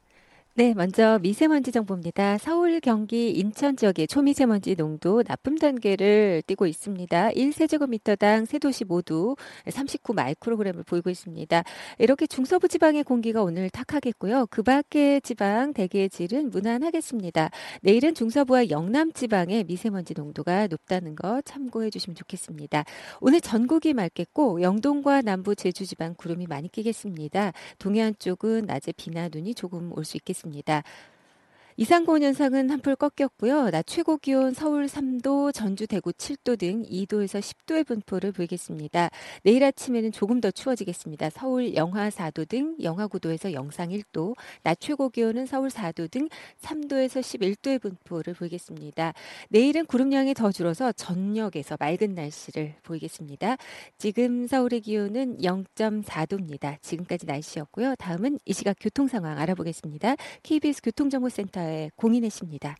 [0.58, 2.38] 네, 먼저 미세먼지 정보입니다.
[2.38, 7.32] 서울, 경기, 인천 지역의 초미세먼지 농도 나쁨 단계를 띄고 있습니다.
[7.32, 9.36] 1세제곱미터당 세 도시 모두
[9.70, 11.62] 39 마이크로그램을 보이고 있습니다.
[12.00, 14.48] 이렇게 중서부 지방의 공기가 오늘 탁하겠고요.
[14.50, 17.50] 그 밖의 지방 대기의 질은 무난하겠습니다.
[17.82, 22.86] 내일은 중서부와 영남 지방의 미세먼지 농도가 높다는 거 참고해 주시면 좋겠습니다.
[23.20, 27.52] 오늘 전국이 맑겠고 영동과 남부 제주 지방 구름이 많이 끼겠습니다.
[27.78, 30.45] 동해안 쪽은 낮에 비나 눈이 조금 올 수 있겠습니다.
[30.46, 30.84] 있습니다.
[31.78, 33.70] 이상고온 현상은 한풀 꺾였고요.
[33.70, 39.10] 낮 최고 기온 서울 3도, 전주 대구 7도 등 2도에서 10도의 분포를 보이겠습니다.
[39.44, 41.32] 내일 아침에는 조금 더 추워지겠습니다.
[41.32, 46.30] 서울 영하 4도 등 영하 9도에서 영상 1도, 낮 최고 기온은 서울 4도 등
[46.62, 49.12] 3도에서 11도의 분포를 보이겠습니다.
[49.50, 53.58] 내일은 구름량이 더 줄어서 전역에서 맑은 날씨를 보이겠습니다.
[53.98, 56.82] 지금 서울의 기온은 0.4도입니다.
[56.82, 57.96] 지금까지 날씨였고요.
[57.96, 60.16] 다음은 이 시각 교통 상황 알아보겠습니다.
[60.42, 61.65] KBS 교통정보센터
[61.96, 62.76] 공인혜 씨입니다.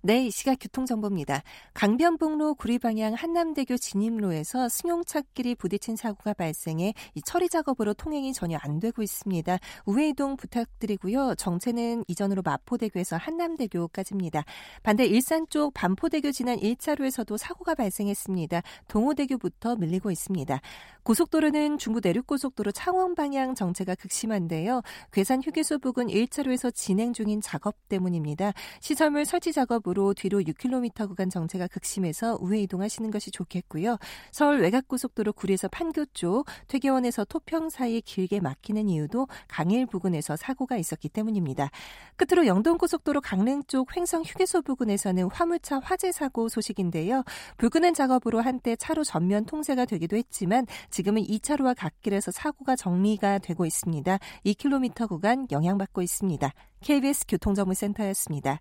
[0.00, 1.42] 네, 이 시각 교통정보입니다.
[1.74, 9.02] 강변북로 구리방향 한남대교 진입로에서 승용차끼리 부딪힌 사고가 발생해 이 처리 작업으로 통행이 전혀 안 되고
[9.02, 9.58] 있습니다.
[9.86, 11.34] 우회이동 부탁드리고요.
[11.34, 14.44] 정체는 이전으로 마포대교에서 한남대교까지입니다.
[14.84, 18.62] 반대 일산 쪽 반포대교 지난 1차로에서도 사고가 발생했습니다.
[18.86, 20.60] 동호대교부터 밀리고 있습니다.
[21.02, 24.82] 고속도로는 중부 내륙고속도로 창원 방향 정체가 극심한데요.
[25.10, 28.52] 괴산 휴게소 부근 1차로에서 진행 중인 작업 때문입니다.
[28.80, 33.96] 시설물 설치 작업 작업으로 뒤로 6km 구간 정체가 극심해서 우회 이동하시는 것이 좋겠고요.
[34.30, 41.08] 서울 외곽고속도로 구리에서 판교 쪽, 퇴계원에서 토평 사이 길게 막히는 이유도 강일 부근에서 사고가 있었기
[41.08, 41.70] 때문입니다.
[42.16, 47.22] 끝으로 영동고속도로 강릉 쪽 횡성 휴게소 부근에서는 화물차 화재 사고 소식인데요.
[47.56, 54.18] 불끄는 작업으로 한때 차로 전면 통제가 되기도 했지만 지금은 2차로와 갓길에서 사고가 정리가 되고 있습니다.
[54.44, 56.52] 2km 구간 영향받고 있습니다.
[56.80, 58.60] KBS 교통정보센터였습니다.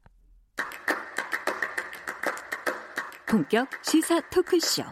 [3.29, 4.83] 본격 시사 토크쇼.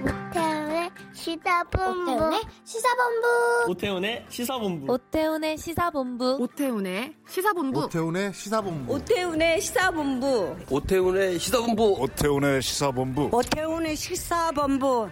[0.00, 2.12] 오태훈의 시사본부.
[2.12, 3.66] 오태훈의 시사본부.
[3.66, 4.92] 오태훈의 시사본부.
[4.92, 6.38] 오태훈의 시사본부.
[6.38, 8.94] 오태훈의 시사본부.
[8.94, 10.38] 오태훈의 시사본부.
[10.38, 10.44] 오태훈의 시사본부.
[10.70, 11.96] 오태훈의 시사본부.
[11.98, 13.28] 오태훈의 시사본부.
[13.32, 15.10] 오태훈의 시사본부.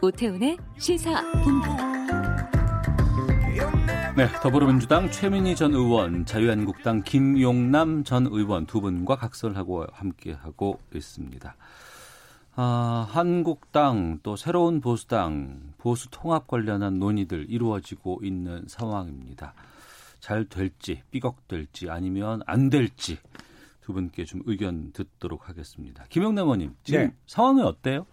[0.00, 1.98] 오태훈의 시사본부.
[4.16, 11.56] 네, 더불어민주당 최민희 전 의원, 자유한국당 김용남 전 의원 두 분과 각설하고 함께하고 있습니다.
[12.60, 19.54] 아, 한국당 또 새로운 보수당 보수 통합 관련한 논의들 이루어지고 있는 상황입니다.
[20.18, 23.18] 잘 될지 삐걱될지 아니면 안 될지
[23.80, 26.04] 두 분께 좀 의견 듣도록 하겠습니다.
[26.08, 27.14] 김영남 의원님 지금 네.
[27.28, 28.06] 상황은 어때요?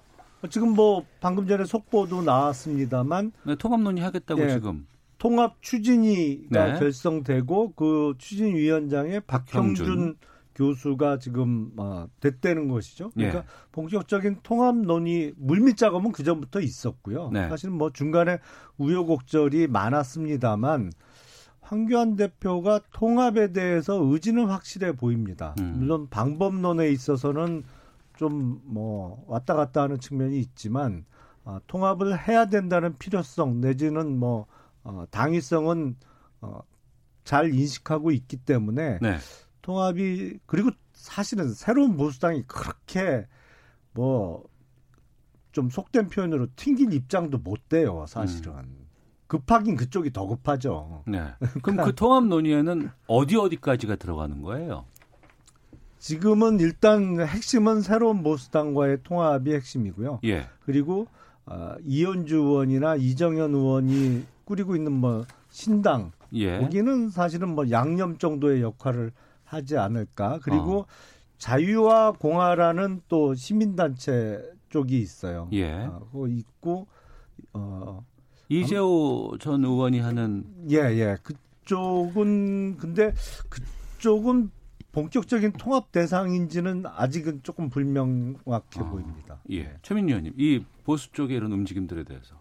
[0.51, 4.85] 지금 뭐 방금 전에 속보도 나왔습니다만 네, 통합 논의하겠다고 네, 지금
[5.17, 6.79] 통합 추진위가 네.
[6.79, 10.17] 결성되고 그 추진위원장의 박형준, 박형준.
[10.55, 13.11] 교수가 지금 어, 됐다는 것이죠.
[13.11, 13.43] 그러니까 예.
[13.71, 17.29] 본격적인 통합 논의 물밑 작업은 그 전부터 있었고요.
[17.31, 17.49] 네.
[17.49, 18.39] 사실은 뭐 중간에
[18.77, 20.91] 우여곡절이 많았습니다만
[21.61, 25.55] 황교안 대표가 통합에 대해서 의지는 확실해 보입니다.
[25.59, 25.75] 음.
[25.77, 27.63] 물론 방법론에 있어서는
[28.17, 31.05] 좀 뭐 왔다 갔다 하는 측면이 있지만
[31.43, 34.47] 어, 통합을 해야 된다는 필요성 내지는 뭐
[34.83, 35.95] 어, 당위성은
[36.41, 36.59] 어,
[37.23, 39.17] 잘 인식하고 있기 때문에 네.
[39.65, 43.27] 통합이 그리고 사실은 새로운 보수당이 그렇게
[43.93, 44.43] 뭐
[45.55, 48.85] 좀 속된 표현으로 튕길 입장도 못 돼요 사실은 음.
[49.27, 51.03] 급하긴 그쪽이 더 급하죠.
[51.07, 51.33] 네.
[51.63, 54.85] 그럼 그 통합 논의에는 어디 어디까지가 들어가는 거예요?
[55.97, 60.19] 지금은 일단 핵심은 새로운 보수당과의 통합이 핵심이고요.
[60.25, 60.47] 예.
[60.65, 61.07] 그리고
[61.45, 66.59] 어, 이현주 의원이나 이정현 의원이 꾸리고 있는 뭐 신당 예.
[66.59, 69.13] 거기는 사실은 뭐 양념 정도의 역할을
[69.45, 70.39] 하지 않을까.
[70.43, 70.85] 그리고 어.
[71.37, 75.49] 자유와 공화라는 또 시민단체 쪽이 있어요.
[75.53, 75.87] 예.
[75.89, 76.87] 어, 있고
[77.53, 78.03] 어
[78.49, 81.17] 이재호 전 의원이 하는 예, 예.
[81.23, 83.13] 그쪽은 근데
[83.49, 84.51] 그쪽은
[84.91, 89.39] 본격적인 통합 대상인지는 아직은 조금 불명확해 어, 보입니다.
[89.51, 89.77] 예.
[89.81, 92.35] 최민희 의원님, 이 보수 쪽의 이런 움직임들에 대해서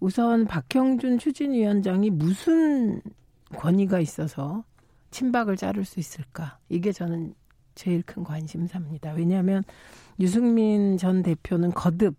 [0.00, 3.00] 우선 박형준 추진위원장이 무슨
[3.56, 4.64] 권위가 있어서
[5.14, 6.58] 친박을 자를 수 있을까?
[6.68, 7.34] 이게 저는
[7.76, 9.12] 제일 큰 관심사입니다.
[9.12, 9.62] 왜냐하면
[10.18, 12.16] 유승민 전 대표는 거듭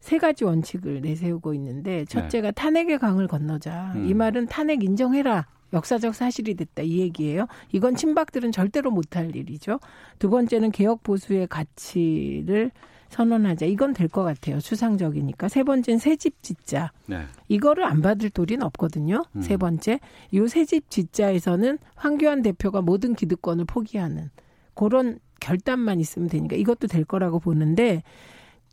[0.00, 2.52] 세 가지 원칙을 내세우고 있는데 첫째가 네.
[2.52, 3.92] 탄핵의 강을 건너자.
[3.94, 4.08] 음.
[4.08, 5.46] 이 말은 탄핵 인정해라.
[5.72, 7.46] 역사적 사실이 됐다 이 얘기예요.
[7.72, 9.78] 이건 친박들은 절대로 못할 일이죠.
[10.18, 12.72] 두 번째는 개혁 보수의 가치를
[13.10, 13.66] 선언하자.
[13.66, 14.60] 이건 될 것 같아요.
[14.60, 15.48] 수상적이니까.
[15.48, 16.92] 세 번째는 새 집 짓자.
[17.06, 17.22] 네.
[17.48, 19.24] 이거를 안 받을 도리는 없거든요.
[19.36, 19.40] 음.
[19.40, 20.00] 세 번째,
[20.34, 24.30] 요 새 집 짓자에서는 황교안 대표가 모든 기득권을 포기하는
[24.74, 28.02] 그런 결단만 있으면 되니까 이것도 될 거라고 보는데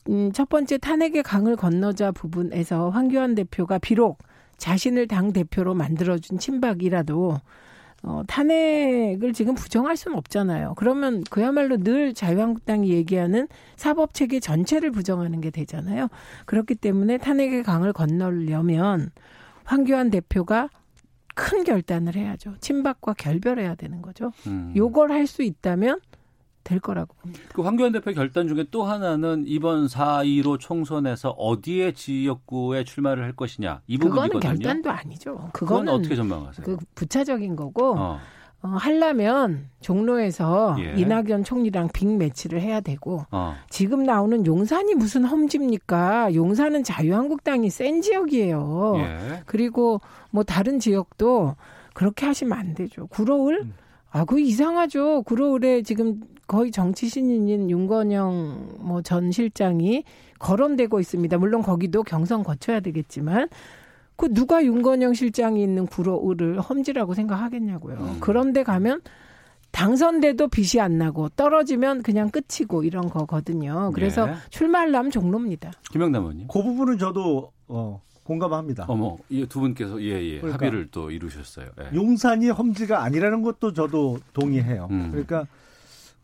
[0.10, 4.19] 음, 첫 번째 탄핵의 강을 건너자 부분에서 황교안 대표가 비록
[4.58, 7.39] 자신을 당 대표로 만들어준 친박이라도
[8.08, 10.76] 어, 탄핵을 지금 부정할 수는 없잖아요.
[10.78, 16.10] 그러면 그야말로 늘 자유한국당이 얘기하는 사법 체계 전체를 부정하는 게 되잖아요.
[16.46, 19.10] 그렇기 때문에 탄핵의 강을 건너려면
[19.63, 20.70] 황교안 대표가
[21.34, 22.56] 큰 결단을 해야죠.
[22.62, 24.32] 친박과 결별해야 되는 거죠.
[24.48, 24.72] 음.
[24.76, 26.00] 요걸 할 수 있다면
[26.65, 27.43] 될 거라고 봅니다.
[27.54, 33.82] 그 황교안 대표 결단 중에 또 하나는 이번 4.15 총선에서 어디에 지역구에 출마를 할 것이냐
[33.88, 34.39] 이 부분이거든요.
[34.39, 35.49] 그거는 결단도 아니죠.
[35.54, 36.65] 그거는 어떻게 전망하세요?
[36.65, 38.19] 그 부차적인 거고 어.
[38.63, 40.99] 어, 하려면 종로에서 예.
[40.99, 43.56] 이낙연 총리랑 빅 매치를 해야 되고 어.
[43.69, 46.34] 지금 나오는 용산이 무슨 험지입니까?
[46.34, 48.93] 용산은 자유한국당이 센 지역이에요.
[48.97, 49.43] 예.
[49.45, 50.01] 그리고
[50.32, 51.56] 뭐 다른 지역도
[51.93, 53.06] 그렇게 하시면 안 되죠.
[53.08, 53.73] 구로울 음.
[54.15, 55.23] 아, 그 이상하죠.
[55.23, 60.06] 구로울에 지금 거의 정치 신인인 윤건영 뭐 전 실장이
[60.39, 61.38] 거론되고 있습니다.
[61.38, 63.49] 물론 거기도 경선 거쳐야 되겠지만
[64.15, 67.97] 그 누가 윤건영 실장이 있는 구로울을 험지라고 생각하겠냐고요.
[67.97, 68.17] 음.
[68.21, 69.01] 그런데 가면
[69.71, 73.91] 당선돼도 빚이 안 나고 떨어지면 그냥 끝이고 이런 거거든요.
[73.93, 74.34] 그래서 네.
[74.49, 75.73] 출마하려면 종로입니다.
[75.91, 76.47] 김영남 의원님.
[76.47, 78.86] 그 부분은 저도 어 공감합니다.
[78.88, 80.40] 어머, 두 분께서 예, 예.
[80.42, 81.70] 그러니까 합의를 또 이루셨어요.
[81.80, 81.96] 예.
[81.96, 84.88] 용산이 험지가 아니라는 것도 저도 동의해요.
[84.90, 85.12] 음.
[85.12, 85.46] 그러니까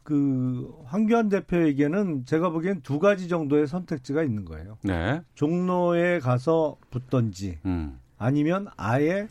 [0.04, 4.78] 그 황교안 대표에게는 제가 보기엔 두 가지 정도의 선택지가 있는 거예요.
[4.84, 5.22] 네.
[5.36, 8.00] 종로에 가서 붙던지 음.
[8.18, 9.28] 아니면 아예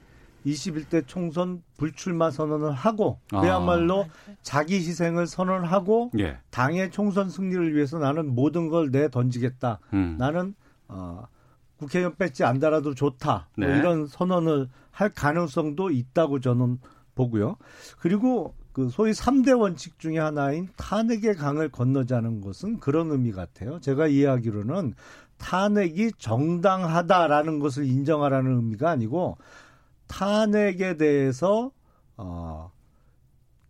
[0.47, 3.41] 21대 총선 불출마 선언을 하고 아.
[3.41, 4.07] 그야말로
[4.43, 6.39] 자기 희생을 선언하고 예.
[6.51, 9.81] 당의 총선 승리를 위해서 나는 모든 걸 내 던지겠다.
[9.93, 10.15] 음.
[10.19, 10.55] 나는
[10.87, 11.27] 어,
[11.81, 13.49] 국회의원 뺏지 않더라도 좋다.
[13.57, 13.79] 뭐 네.
[13.79, 16.79] 이런 선언을 할 가능성도 있다고 저는
[17.15, 17.57] 보고요.
[17.99, 23.81] 그리고 그 소위 3대 원칙 중에 하나인 탄핵의 강을 건너자는 것은 그런 의미 같아요.
[23.81, 24.95] 제가 이해하기로는
[25.39, 29.39] 탄핵이 정당하다라는 것을 인정하라는 의미가 아니고
[30.07, 31.71] 탄핵에 대해서
[32.19, 32.71] 어,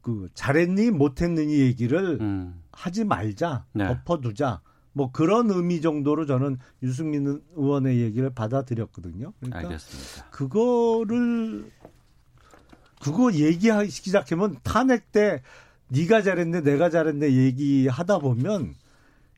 [0.03, 2.61] 그 잘했니 못했느니 얘기를 음.
[2.73, 3.87] 하지 말자, 네.
[3.87, 4.63] 덮어두자.
[4.93, 9.33] 뭐 그런 의미 정도로 저는 유승민 의원의 얘기를 받아들였거든요.
[9.41, 10.31] 그러니까 알겠습니다.
[10.31, 11.71] 그거를
[13.01, 15.43] 그거 얘기하기 시작하면 탄핵 때
[15.89, 18.75] 네가 잘했네, 내가 잘했네 얘기하다 보면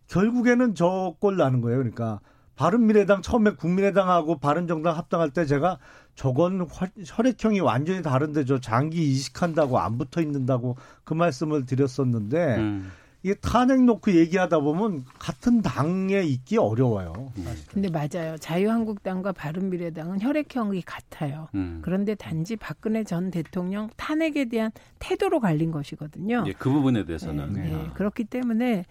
[0.08, 1.78] 결국에는 저 꼴 나는 거예요.
[1.78, 2.20] 그러니까
[2.56, 5.78] 바른미래당 처음에 국민의당하고 바른정당 합당할 때 제가
[6.14, 12.92] 저건 화- 혈액형이 완전히 다른데 저 장기 이식한다고 안 붙어 있는다고 그 말씀을 드렸었는데 음.
[13.22, 17.32] 이게 탄핵 놓고 얘기하다 보면 같은 당에 있기 어려워요.
[17.68, 18.37] 근데 맞아요.
[18.38, 21.48] 자유한국당과 바른미래당은 혈액형이 같아요.
[21.54, 21.80] 음.
[21.82, 26.44] 그런데 단지 박근혜 전 대통령 탄핵에 대한 태도로 갈린 것이거든요.
[26.48, 27.92] 예, 그 부분에 대해서는 네, 아.
[27.92, 28.85] 그렇기 때문에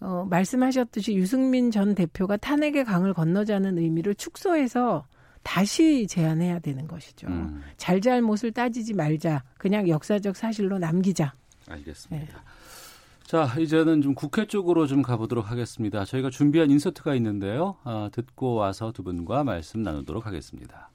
[0.00, 5.06] 어, 말씀하셨듯이 유승민 전 대표가 탄핵의 강을 건너자는 의미를 축소해서
[5.42, 7.28] 다시 제안해야 되는 것이죠.
[7.28, 7.62] 음.
[7.76, 9.44] 잘잘못을 따지지 말자.
[9.58, 11.34] 그냥 역사적 사실로 남기자.
[11.68, 12.42] 알겠습니다.
[13.26, 16.04] 자, 이제는 좀 국회 쪽으로 좀 가보도록 하겠습니다.
[16.04, 17.74] 저희가 준비한 인서트가 있는데요.
[17.82, 20.90] 아, 듣고 와서 두 분과 말씀 나누도록 하겠습니다.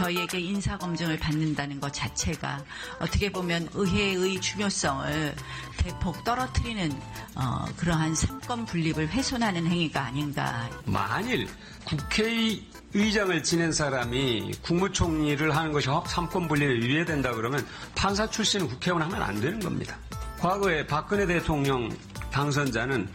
[0.00, 2.64] 저희에게 인사검증을 받는다는 것 자체가
[3.00, 5.34] 어떻게 보면 의회의 중요성을
[5.76, 6.90] 대폭 떨어뜨리는
[7.34, 10.70] 어, 그러한 삼권 분립을 훼손하는 행위가 아닌가.
[10.86, 11.46] 만일
[11.84, 19.38] 국회의장을 지낸 사람이 국무총리를 하는 것이 삼권 분립에 유예된다 그러면 판사 출신 국회의원 하면 안
[19.38, 19.98] 되는 겁니다.
[20.38, 21.94] 과거에 박근혜 대통령
[22.30, 23.06] 당선자는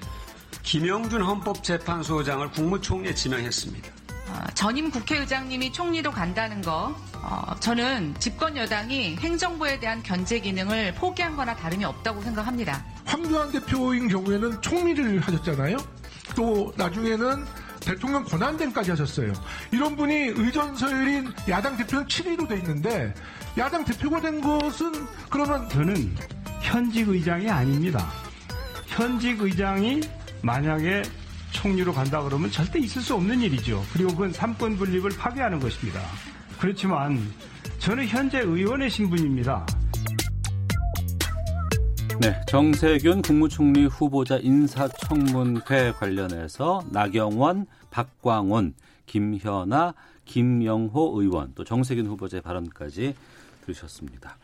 [0.62, 3.94] 김영준 헌법재판소장을 국무총리에 지명했습니다.
[4.36, 11.36] 어, 전임 국회의장님이 총리로 간다는 거, 어, 저는 집권 여당이 행정부에 대한 견제 기능을 포기한
[11.36, 12.84] 거나 다름이 없다고 생각합니다.
[13.06, 15.78] 황교안 대표인 경우에는 총리를 하셨잖아요.
[16.36, 17.45] 또 나중에는
[17.80, 19.32] 대통령 권한대행까지 하셨어요.
[19.71, 23.13] 이런 분이 의전서열인 야당 대표는 7위로 돼 있는데
[23.58, 24.91] 야당 대표가 된 것은
[25.30, 26.15] 그러면 저는
[26.62, 28.12] 현직 의장이 아닙니다.
[28.88, 30.02] 현직 의장이
[30.41, 31.04] 만약에
[31.56, 33.82] 총리로 간다 그러면 절대 있을 수 없는 일이죠.
[33.94, 36.02] 그리고 그건 삼권 분립을 파괴하는 것입니다.
[36.60, 37.20] 그렇지만
[37.80, 39.65] 저는 현재 의원의 신분입니다.
[42.22, 48.74] 네, 정세균 국무총리 후보자 인사청문회 관련해서 나경원, 박광원,
[49.06, 49.94] 김현아,
[50.26, 53.15] 김영호 의원, 또 정세균 후보자의 발언까지
[53.65, 54.38] 들으셨습니다.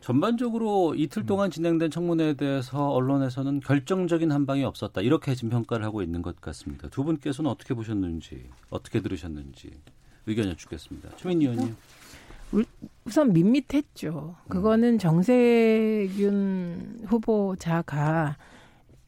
[0.00, 5.02] 전반적으로 이틀 동안 진행된 청문회에 대해서 언론에서는 결정적인 한방이 없었다.
[5.02, 6.88] 이렇게 지금 평가를 하고 있는 것 같습니다.
[6.88, 9.70] 두 분께서는 어떻게 보셨는지, 어떻게 들으셨는지
[10.26, 11.16] 의견 여쭙겠습니다.
[11.16, 11.76] 최민희 의원님.
[13.04, 14.34] 우선 밋밋했죠.
[14.48, 18.36] 그거는 정세균 후보자가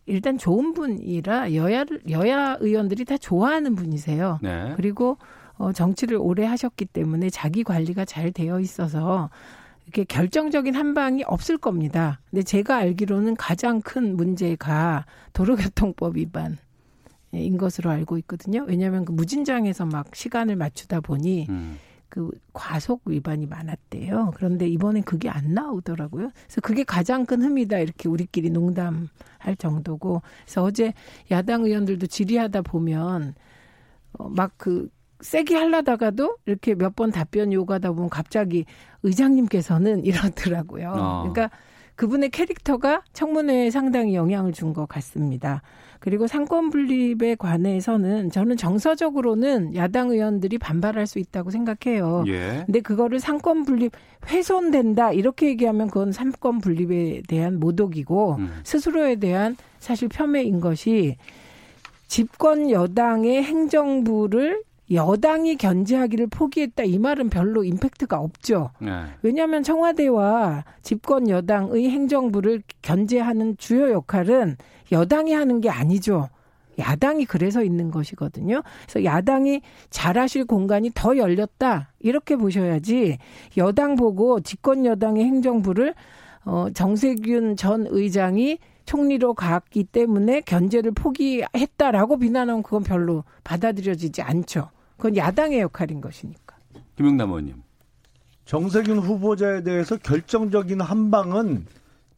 [0.07, 4.39] 일단 좋은 분이라 여야 여야 의원들이 다 좋아하는 분이세요.
[4.43, 4.75] 네.
[4.77, 5.19] 그리고
[5.57, 9.31] 어, 정치를 오래 하셨기 때문에 자기 관리가 잘 되어 있어서
[9.85, 12.21] 이렇게 결정적인 한 방이 없을 겁니다.
[12.31, 16.59] 근데 제가 알기로는 가장 큰 문제가 도로교통법 위반.
[17.35, 18.65] 인 것으로 알고 있거든요.
[18.69, 21.79] 왜냐하면 그 무진장에서 막 시간을 맞추다 보니 음.
[22.11, 24.33] 그 과속 위반이 많았대요.
[24.37, 26.31] 그런데 이번엔 그게 안 나오더라고요.
[26.35, 30.21] 그래서 그게 가장 큰 흠이다 이렇게 우리끼리 농담할 정도고.
[30.45, 30.93] 그래서 어제
[31.31, 33.35] 야당 의원들도 질의하다 보면
[34.19, 34.91] 어, 막 그
[35.23, 38.65] 세게 하려다가도 이렇게 몇 번 답변 요구하다 보면 갑자기
[39.03, 40.93] 의장님께서는 이러더라고요.
[40.95, 41.23] 어.
[41.33, 41.51] 그러니까
[41.97, 45.63] 그분의 캐릭터가 청문회에 상당히 영향을 준 것 같습니다.
[46.01, 52.25] 그리고 삼권 분립에 관해서는 저는 정서적으로는 야당 의원들이 반발할 수 있다고 생각해요.
[52.27, 52.63] 예.
[52.67, 53.93] 근데 그거를 삼권 분립
[54.27, 58.61] 훼손된다 이렇게 얘기하면 그건 상권 분립에 대한 모독이고 음.
[58.65, 61.17] 스스로에 대한 사실 폄훼인 것이
[62.09, 68.71] 집권 여당의 행정부를 여당이 견제하기를 포기했다 이 말은 별로 임팩트가 없죠.
[68.81, 69.05] 네.
[69.23, 74.57] 왜냐하면 청와대와 집권 여당의 행정부를 견제하는 주요 역할은
[74.91, 76.29] 여당이 하는 게 아니죠.
[76.79, 78.63] 야당이 그래서 있는 것이거든요.
[78.83, 83.19] 그래서 야당이 잘하실 공간이 더 열렸다 이렇게 보셔야지
[83.57, 85.95] 여당 보고 집권 여당의 행정부를
[86.45, 94.71] 어 정세균 전 의장이 총리로 갔기 때문에 견제를 포기했다라고 비난하면 그건 별로 받아들여지지 않죠.
[95.03, 96.57] 그건 야당의 역할인 것이니까.
[96.95, 97.57] 김영남 의원님.
[98.45, 101.67] 정세균 후보자에 대해서 결정적인 한 방은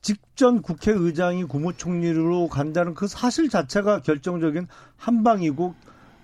[0.03, 4.67] 직전 국회의장이 국무총리로 간다는 그 사실 자체가 결정적인
[4.99, 5.75] 한 방이고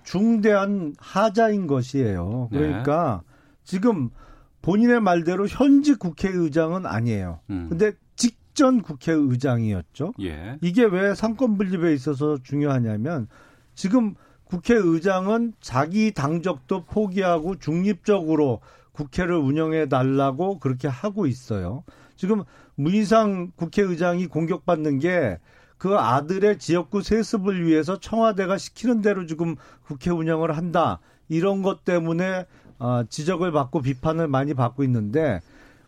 [0.04, 2.50] 중대한 하자인 것이에요.
[2.52, 2.58] 네.
[2.58, 3.22] 그러니까
[3.64, 4.11] 지금
[4.61, 7.40] 본인의 말대로 현직 국회의장은 아니에요.
[7.48, 7.68] 음.
[7.70, 10.12] 근데 직전 국회의장이었죠.
[10.20, 10.58] 예.
[10.61, 13.28] 이게 왜 상권 분립에 있어서 중요하냐면
[13.74, 14.14] 지금
[14.51, 18.61] 국회의장은 자기 당적도 포기하고 중립적으로
[18.92, 21.84] 국회를 운영해 달라고 그렇게 하고 있어요.
[22.16, 22.42] 지금
[22.74, 25.38] 문희상 국회의장이 공격받는 게
[25.80, 31.01] 그 아들의 지역구 세습을 위해서 청와대가 시키는 대로 지금 국회 운영을 한다.
[31.30, 32.44] 이런 것 때문에
[32.78, 35.40] 어, 지적을 받고 비판을 많이 받고 있는데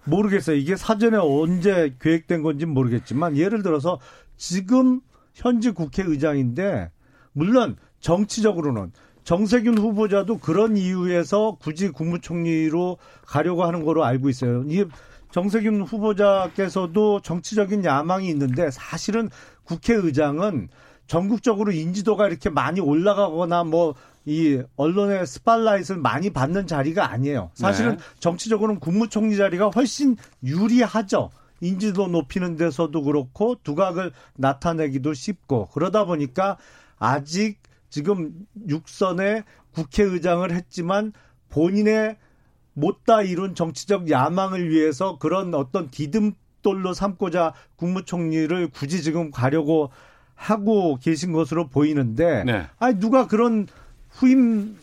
[0.05, 0.57] 모르겠어요.
[0.57, 3.99] 이게 사전에 언제 계획된 건지 는 모르겠지만 예를 들어서
[4.39, 5.03] 지금
[5.35, 6.91] 현직 국회의장인데
[7.33, 8.93] 물론 정치적으로는
[9.25, 14.65] 정세균 후보자도 그런 이유에서 굳이 국무총리로 가려고 하는 거로 알고 있어요.
[14.67, 14.85] 이
[15.31, 19.31] 정세균 후보자께서도 정치적인 야망이 있는데 사실은
[19.65, 20.69] 국회의장은
[21.07, 23.95] 전국적으로 인지도가 이렇게 많이 올라가거나 뭐
[24.25, 27.51] 이 언론의 스팟라이트를 많이 받는 자리가 아니에요.
[27.55, 28.03] 사실은 네.
[28.21, 31.31] 정치적으로는 국무총리 자리가 훨씬 유리하죠.
[31.61, 36.57] 인지도 높이는 데서도 그렇고 두각을 나타내기도 쉽고 그러다 보니까
[36.99, 37.59] 아직
[37.93, 38.33] 지금
[38.69, 41.13] 육선에 국회의장을 했지만
[41.51, 42.17] 본인의
[42.73, 49.91] 못다 이룬 정치적 야망을 위해서 그런 어떤 디딤돌로 삼고자 국무총리를 굳이 지금 가려고
[50.35, 52.67] 하고 계신 것으로 보이는데 네.
[52.79, 53.69] 아니 누가 그런
[54.09, 54.79] 후임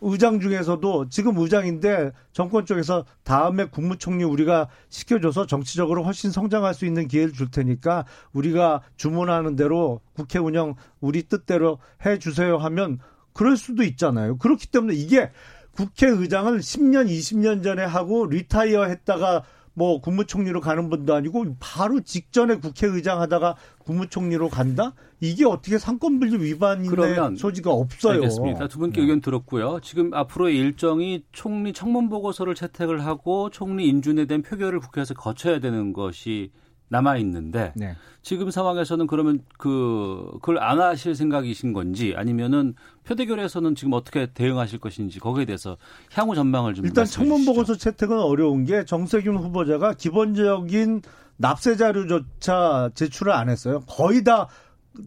[0.00, 7.08] 의장 중에서도 지금 의장인데 정권 쪽에서 다음에 국무총리 우리가 시켜줘서 정치적으로 훨씬 성장할 수 있는
[7.08, 12.98] 기회를 줄 테니까 우리가 주문하는 대로 국회 운영 우리 뜻대로 해 주세요 하면
[13.32, 14.38] 그럴 수도 있잖아요.
[14.38, 15.30] 그렇기 때문에 이게
[15.72, 19.44] 국회의장을 10년, 20년 전에 하고 리타이어 했다가
[19.80, 24.92] 뭐 국무총리로 가는 분도 아니고 바로 직전에 국회의장 하다가 국무총리로 간다?
[25.20, 28.16] 이게 어떻게 상권분립 위반인의 그러면 소지가 없어요.
[28.16, 28.68] 알겠습니다.
[28.68, 29.04] 두 분께 네.
[29.04, 29.80] 의견 들었고요.
[29.82, 35.94] 지금 앞으로의 일정이 총리 청문 보고서를 채택을 하고 총리 인준에 대한 표결을 국회에서 거쳐야 되는
[35.94, 36.50] 것이
[36.90, 37.96] 남아 있는데 네.
[38.20, 42.74] 지금 상황에서는 그러면 그 그걸 안 하실 생각이신 건지 아니면은
[43.04, 45.76] 표대결에서는 지금 어떻게 대응하실 것인지 거기에 대해서
[46.12, 47.44] 향후 전망을 좀 일단 청문.
[47.46, 51.02] 보고서 채택은 어려운 게 정세균 후보자가 기본적인
[51.36, 53.80] 납세 자료조차 제출을 안 했어요.
[53.86, 54.48] 거의 다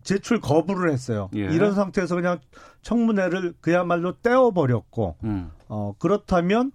[0.04, 1.30] 제출 거부를 했어요.
[1.36, 1.42] 예.
[1.42, 2.40] 이런 상태에서 그냥
[2.82, 5.52] 청문회를 그야말로 떼어버렸고 음.
[5.68, 6.72] 어, 그렇다면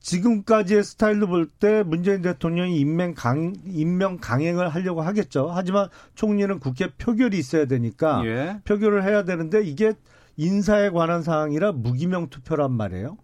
[0.00, 5.50] 지금까지의 스타일로 볼 때 문재인 대통령이 임명 강, 임명 강행을 하려고 하겠죠.
[5.50, 8.60] 하지만 총리는 국회 표결이 있어야 되니까 예.
[8.64, 9.92] 표결을 해야 되는데 이게
[10.36, 13.18] 인사에 관한 사항이라 무기명 투표란 말이에요.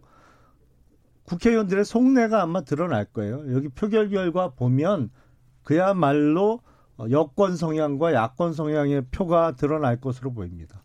[1.24, 3.42] 국회의원들의 속내가 아마 드러날 거예요.
[3.54, 5.10] 여기 표결 결과 보면
[5.64, 6.60] 그야말로
[7.10, 10.80] 여권 성향과 야권 성향의 표가 드러날 것으로 보입니다.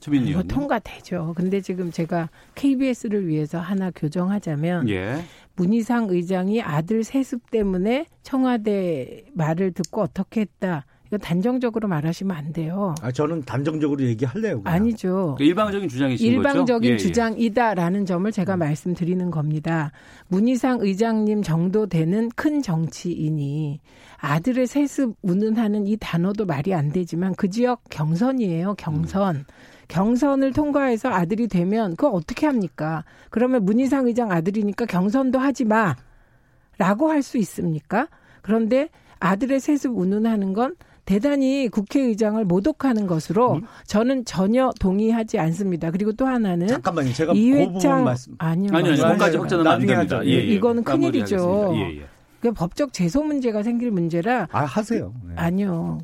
[0.00, 0.48] 최민희 의원님.
[0.48, 1.34] 통과되죠.
[1.36, 5.22] 근데 지금 제가 KBS를 위해서 하나 교정하자면 예.
[5.56, 10.84] 문희상 의장이 아들 세습 때문에 청와대 말을 듣고 어떻게 했다.
[11.06, 12.94] 이거 단정적으로 말하시면 안 돼요.
[13.00, 14.60] 아, 저는 단정적으로 얘기할래요.
[14.62, 14.74] 그냥.
[14.74, 15.36] 아니죠.
[15.38, 16.36] 그러니까 일방적인 주장이신 거죠?
[16.48, 16.98] 일방적인 예, 예.
[16.98, 19.92] 주장이다라는 점을 제가 말씀드리는 겁니다.
[20.28, 23.80] 문희상 의장님 정도 되는 큰 정치인이
[24.18, 28.74] 아들의 세습 운운하는 이 단어도 말이 안 되지만 그 지역 경선이에요.
[28.74, 29.44] 경선.
[29.88, 33.04] 경선을 통과해서 아들이 되면 그거 어떻게 합니까?
[33.30, 35.94] 그러면 문희상 의장 아들이니까 경선도 하지 마.
[36.78, 38.08] 라고 할 수 있습니까?
[38.42, 40.74] 그런데 아들의 세습 운운하는 건
[41.06, 45.90] 대단히 국회의장을 모독하는 것으로 저는 전혀 동의하지 않습니다.
[45.92, 47.12] 그리고 또 하나는 잠깐만요.
[47.12, 48.70] 제가 그 이회창 부분 말씀 아니요.
[48.74, 48.96] 아니요.
[48.96, 50.16] 거기까지 확전하면 안 나중에 됩니다.
[50.16, 50.26] 하죠.
[50.28, 50.40] 예, 예.
[50.40, 50.82] 이거는.
[50.82, 51.72] 큰일이죠.
[51.76, 52.06] 예, 예.
[52.40, 55.14] 그 법적 제소 문제가 생길 문제라 아, 하세요.
[55.28, 55.34] 네.
[55.36, 55.98] 아니요.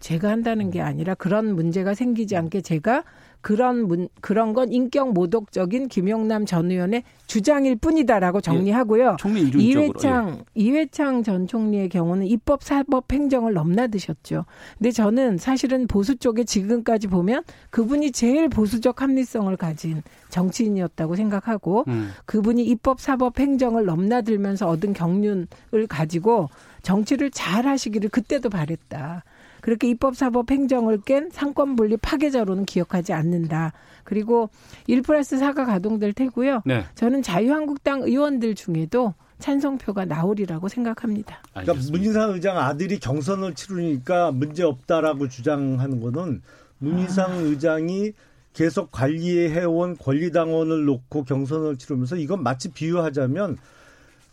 [0.00, 3.04] 제가 한다는 게 아니라 그런 문제가 생기지 않게 제가
[3.40, 9.12] 그런 문, 그런 건 인격 모독적인 김용남 전 의원의 주장일 뿐이다라고 정리하고요.
[9.12, 9.16] 예.
[9.18, 14.44] 총리 이회창 이회창 전 총리의 경우는 입법 사법 행정을 넘나드셨죠.
[14.76, 22.10] 근데 저는 사실은 보수 쪽에 지금까지 보면 그분이 제일 보수적 합리성을 가진 정치인이었다고 생각하고 음.
[22.26, 25.46] 그분이 입법 사법 행정을 넘나들면서 얻은 경륜을
[25.88, 26.48] 가지고
[26.82, 29.22] 정치를 잘 하시기를 그때도 바랬다.
[29.60, 33.72] 그렇게 입법, 사법, 행정을 깬 상권 분리 파괴자로는 기억하지 않는다.
[34.04, 34.50] 그리고
[34.86, 36.62] 1 플러스 4가 가동될 테고요.
[36.64, 36.84] 네.
[36.94, 41.42] 저는 자유한국당 의원들 중에도 찬성표가 나오리라고 생각합니다.
[41.52, 46.42] 그러니까 문희상 의장 아들이 경선을 치르니까 문제 없다라고 주장하는 거는
[46.78, 47.34] 문희상 아.
[47.34, 48.12] 의장이
[48.52, 53.56] 계속 관리해온 권리당원을 놓고 경선을 치르면서 이건 마치 비유하자면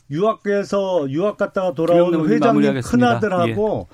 [0.09, 3.07] 유학에서 유학 갔다가 돌아온 회장님 마무리하겠습니다.
[3.07, 3.19] 예.
[3.19, 3.87] 큰아들하고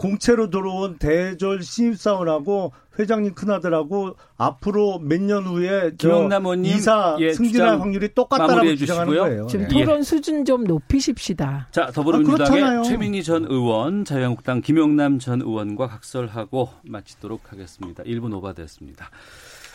[0.00, 7.34] 공채로 들어온 대졸 신입사원하고 회장님 큰아들하고 앞으로 몇 년 후에 저 김영남 의원님, 이사 예,
[7.34, 9.14] 승진할 확률이 똑같다라고 주장하는.
[9.14, 9.46] 거예요.
[9.46, 9.68] 지금 예.
[9.68, 11.68] 토론 수준 좀 높이십시다.
[11.70, 12.82] 자, 아, 더불어민주당의 그렇잖아요.
[12.84, 18.02] 최민희 전 의원, 자유한국당 김용남 전 의원과 각설하고 마치도록 하겠습니다.
[18.04, 19.10] 1분 오바됐습니다.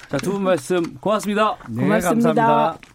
[0.10, 1.56] 자, 두 분 말씀 고맙습니다.
[1.70, 2.34] 네, 고맙습니다.
[2.34, 2.95] 감사합니다.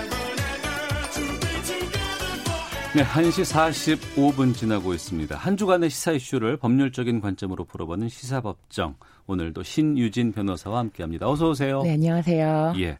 [2.93, 3.45] 네, 1시
[4.17, 5.37] 45분 지나고 있습니다.
[5.37, 8.95] 한 주간의 시사 이슈를 법률적인 관점으로 풀어보는 시사법정.
[9.27, 11.29] 오늘도 신유진 변호사와 함께합니다.
[11.29, 11.83] 어서 오세요.
[11.83, 12.73] 네, 안녕하세요.
[12.79, 12.97] 예.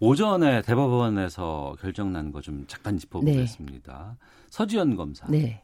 [0.00, 4.16] 오전에 대법원에서 결정난 거 좀 잠깐 짚어보겠습니다.
[4.50, 5.26] 서지현 검사.
[5.28, 5.62] 네.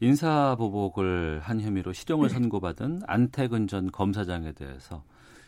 [0.00, 5.02] 인사보복을 한 혐의로 실형을 선고받은 안태근 전 검사장에 대해서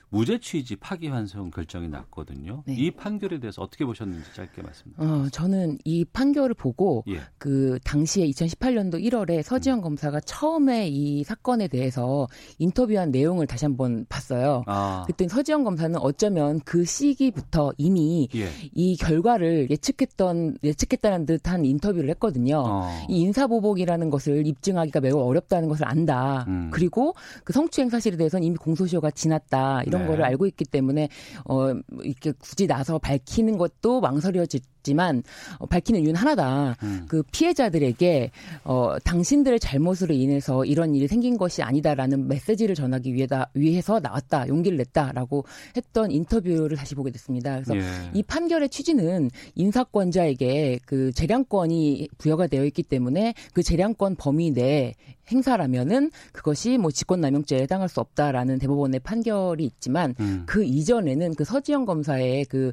[0.08, 2.62] 무죄 취지 파기환송 결정이 났거든요.
[2.66, 2.74] 네.
[2.74, 4.92] 이 판결에 대해서 어떻게 보셨는지 짧게 말씀.
[4.96, 7.20] 어, 저는 이 판결을 보고 예.
[7.38, 12.28] 그 당시에 2018년도 1월에 서지현 검사가 처음에 이 사건에 대해서
[12.58, 14.62] 인터뷰한 내용을 다시 한번 봤어요.
[14.66, 15.04] 아.
[15.06, 18.48] 그때 서지현 검사는 어쩌면 그 시기부터 이미 예.
[18.74, 22.62] 이 결과를 예측했던 예측했다는 듯한 인터뷰를 했거든요.
[22.64, 23.06] 어.
[23.08, 26.44] 이 인사보복이라는 것을 입증하기가 매우 어렵다는 것을 안다.
[26.46, 26.70] 음.
[26.72, 29.82] 그리고 그 성추행 사실에 대해서는 이미 공소시효가 지났다.
[29.82, 30.06] 이런 네.
[30.06, 31.08] 거를 알고 있기 때문에
[31.44, 31.72] 어
[32.02, 35.22] 이렇게 굳이 나서 밝히는 것도 망설여지지만
[35.58, 36.76] 어, 밝히는 이유는 하나다.
[36.82, 37.06] 음.
[37.08, 38.30] 그 피해자들에게
[38.64, 44.48] 어 당신들의 잘못으로 인해서 이런 일이 생긴 것이 아니다라는 메시지를 전하기 위해다 위해서 나왔다.
[44.48, 45.44] 용기를 냈다라고
[45.76, 47.54] 했던 인터뷰를 다시 보게 됐습니다.
[47.54, 48.10] 그래서 예.
[48.14, 54.94] 이 판결의 취지는 인사권자에게 그 재량권이 부여가 되어 있기 때문에 그 재량권 범위 내
[55.30, 60.44] 행사라면은 그것이 뭐 직권남용죄에 해당할 수 없다라는 대법원의 판결이 있지만 음.
[60.46, 62.72] 그 이전에는 그 서지영 검사의 그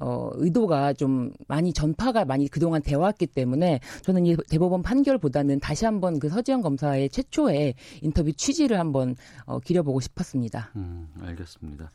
[0.00, 5.84] 어, 의도가 좀 많이 전파가 많이 그동안 되어 왔기 때문에 저는 이 대법원 판결보다는 다시
[5.84, 9.14] 한번 그 서지영 검사의 최초의 인터뷰 취지를 한번
[9.44, 10.70] 어, 기려보고 싶었습니다.
[10.74, 11.92] 음, 알겠습니다.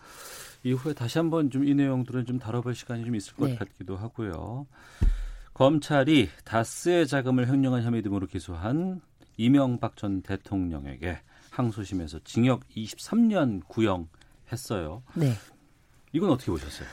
[0.63, 3.55] 이후에 다시 한번 좀 이 내용들은 좀 다뤄볼 시간이 좀 있을 것 네.
[3.55, 4.65] 같기도 하고요.
[5.53, 9.01] 검찰이 다스의 자금을 횡령한 혐의 등으로 기소한
[9.39, 11.17] 이명박 전 대통령에게
[11.51, 15.01] 항소심에서 징역 23년 구형했어요.
[15.15, 15.31] 네.
[16.11, 16.85] 이건 어떻게 보셨어요?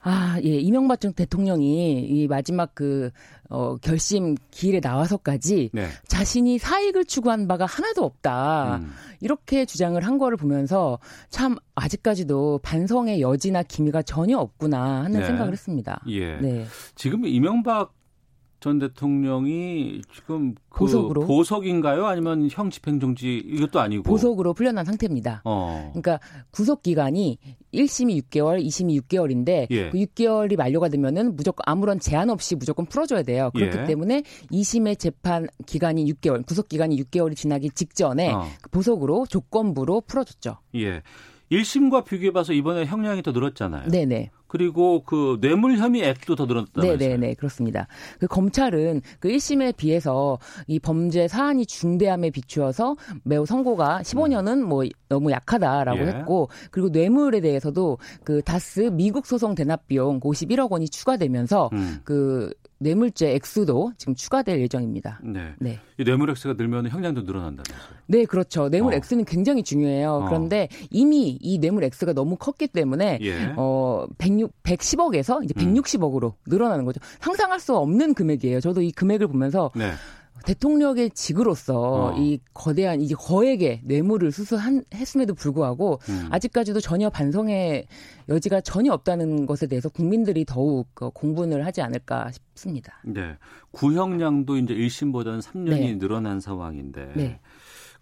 [0.00, 0.58] 아, 예.
[0.58, 3.10] 이명박 전 대통령이 이 마지막 그,
[3.48, 5.86] 어, 결심 기일에 나와서까지 네.
[6.08, 8.78] 자신이 사익을 추구한 바가 하나도 없다.
[8.78, 8.92] 음.
[9.20, 10.98] 이렇게 주장을 한 거를 보면서
[11.30, 15.26] 참 아직까지도 반성의 여지나 기미가 전혀 없구나 하는 네.
[15.26, 16.02] 생각을 했습니다.
[16.08, 16.38] 예.
[16.38, 16.66] 네.
[16.96, 17.94] 지금 이명박
[18.64, 21.26] 전 대통령이 지금 그 보석으로?
[21.26, 22.06] 보석인가요?
[22.06, 25.42] 아니면 형 집행정지 이것도 아니고 보석으로 풀려난 상태입니다.
[25.44, 25.90] 어.
[25.92, 26.18] 그러니까
[26.50, 27.36] 구속 기간이
[27.74, 29.90] 1심이 6개월, 2심이 6개월인데 예.
[29.90, 33.50] 그 6개월이 만료가 되면은 무조건 아무런 제한 없이 무조건 풀어줘야 돼요.
[33.54, 33.84] 그렇기 예.
[33.84, 38.46] 때문에 2심의 재판 기간이 6개월, 구속 기간이 6개월이 지나기 직전에 어.
[38.62, 40.56] 그 보석으로 조건부로 풀어줬죠.
[40.76, 41.02] 예.
[41.52, 43.90] 1심과 비교해봐서 이번에 형량이 더 늘었잖아요.
[43.90, 44.30] 네네.
[44.54, 46.96] 그리고 그 뇌물 혐의 액도 더 늘었다면서요.
[46.96, 47.88] 네네네 그렇습니다.
[48.20, 50.38] 그 검찰은 그 1심에 비해서
[50.68, 52.94] 이 범죄 사안이 중대함에 비추어서
[53.24, 56.06] 매우 선고가 15년은 뭐 너무 약하다라고 예.
[56.06, 61.98] 했고 그리고 뇌물에 대해서도 그 다스 미국 소송 대납 비용 51억 원이 추가되면서 음.
[62.04, 62.52] 그
[62.84, 65.20] 뇌물죄 액수도 지금 추가될 예정입니다.
[65.22, 65.54] 네.
[65.58, 65.80] 네.
[65.98, 67.94] 이 뇌물 액수가 늘면 형량도 늘어난다면서요.
[68.06, 68.68] 네, 그렇죠.
[68.68, 68.96] 뇌물 어.
[68.96, 70.12] 액수는 굉장히 중요해요.
[70.12, 70.24] 어.
[70.26, 73.54] 그런데 이미 이 뇌물 액수가 너무 컸기 때문에 예.
[73.56, 75.74] 어 106, 110억에서 이제 음.
[75.74, 77.00] 160억으로 늘어나는 거죠.
[77.20, 78.60] 상상할 수 없는 금액이에요.
[78.60, 79.92] 저도 이 금액을 보면서 네.
[80.44, 82.16] 대통령의 직으로서 어.
[82.18, 86.28] 이 거대한 이제 거액의 뇌물을 수수한 했음에도 불구하고 음.
[86.30, 87.86] 아직까지도 전혀 반성의
[88.28, 93.00] 여지가 전혀 없다는 것에 대해서 국민들이 더욱 어, 공분을 하지 않을까 싶습니다.
[93.04, 93.36] 네.
[93.70, 95.98] 구형량도 이제 1심보다는 3년이 네.
[95.98, 97.40] 늘어난 상황인데 네.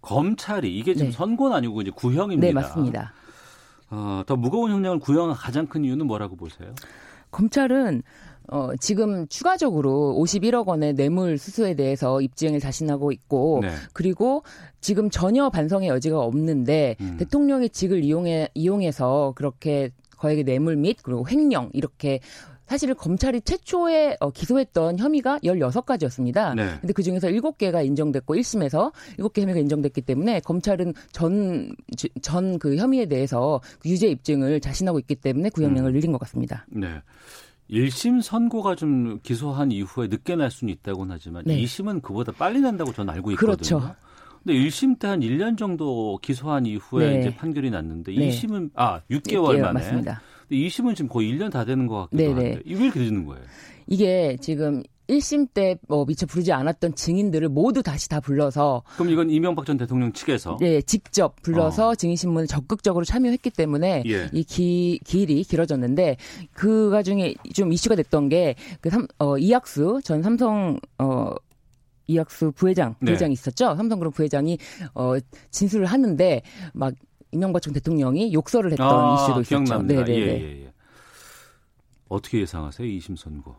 [0.01, 1.17] 검찰이 이게 지금 네.
[1.17, 2.47] 선고는 아니고 이제 구형입니다.
[2.47, 3.13] 네, 맞습니다.
[3.91, 6.75] 어, 더 무거운 형량을 구형한 가장 큰 이유는 뭐라고 보세요?
[7.31, 8.03] 검찰은
[8.49, 13.71] 어, 지금 추가적으로 51억 원의 뇌물 수수에 대해서 입증을 자신하고 있고 네.
[13.93, 14.43] 그리고
[14.81, 17.17] 지금 전혀 반성의 여지가 없는데 음.
[17.19, 22.21] 대통령의 직을 이용해 이용해서 그렇게 거액의 뇌물 및 그리고 횡령 이렇게
[22.67, 26.55] 사실 검찰이 최초에 어, 기소했던 혐의가 16가지였습니다.
[26.55, 26.79] 네.
[26.81, 31.75] 근데 그 중에서 7개가 인정됐고 1심에서 7개 혐의가 인정됐기 때문에 검찰은 전
[32.23, 36.67] 전 그 혐의에 대해서 그 유죄 입증을 자신하고 있기 때문에 구형량을 늘린 것 같습니다.
[36.71, 37.03] 네.
[37.73, 41.57] 1심 선고가 좀 기소한 이후에 늦게 날 수는 있다고는 하지만 네.
[41.63, 43.57] 2심은 그보다 빨리 난다고 저는 알고 있거든요.
[43.57, 43.95] 그렇죠.
[44.45, 47.21] 근데 1심 때 한 1년 정도 기소한 이후에 네.
[47.21, 48.29] 이제 판결이 났는데 네.
[48.29, 50.21] 2심은 아 6개월 만에 맞습니다.
[50.49, 52.35] 근데 2심은 지금 거의 1년 다 되는 것 같기도 네네.
[52.35, 53.43] 한데 이게 왜 이렇게 늦는 거예요?
[53.87, 59.31] 이게 지금 1심 때 뭐 미처 부르지 않았던 증인들을 모두 다시 다 불러서 그럼 이건
[59.31, 64.29] 이명박 전 대통령 측에서 네, 직접 불러서 증인 신문을 적극적으로 참여했기 때문에 예.
[64.33, 66.17] 이 기, 길이 길어졌는데
[66.53, 71.35] 그 와중에 좀 이슈가 됐던 게그 어, 이학수 전 삼성 어
[72.07, 73.07] 이학수 부회장 네.
[73.07, 73.77] 부회장이 있었죠.
[73.77, 74.59] 삼성그룹 부회장이
[74.95, 75.15] 어
[75.51, 76.43] 진술을 하는데
[76.73, 76.95] 막
[77.33, 79.65] 이명박 전 대통령이 욕설을 했던 아, 이슈도 있었죠.
[79.65, 80.05] 기억납니다.
[80.05, 80.27] 네네네.
[80.27, 80.72] 예, 예, 예.
[82.13, 82.87] 어떻게 예상하세요?
[82.87, 83.55] 2심 선고.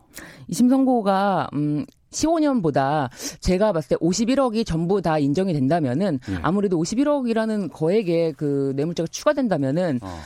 [0.48, 6.38] 2심 선고가 음 15년보다 제가 봤을 때 51억이 전부 다 인정이 된다면은 예.
[6.42, 10.20] 아무래도 51억이라는 거액의 그 뇌물죄가 추가된다면은 어.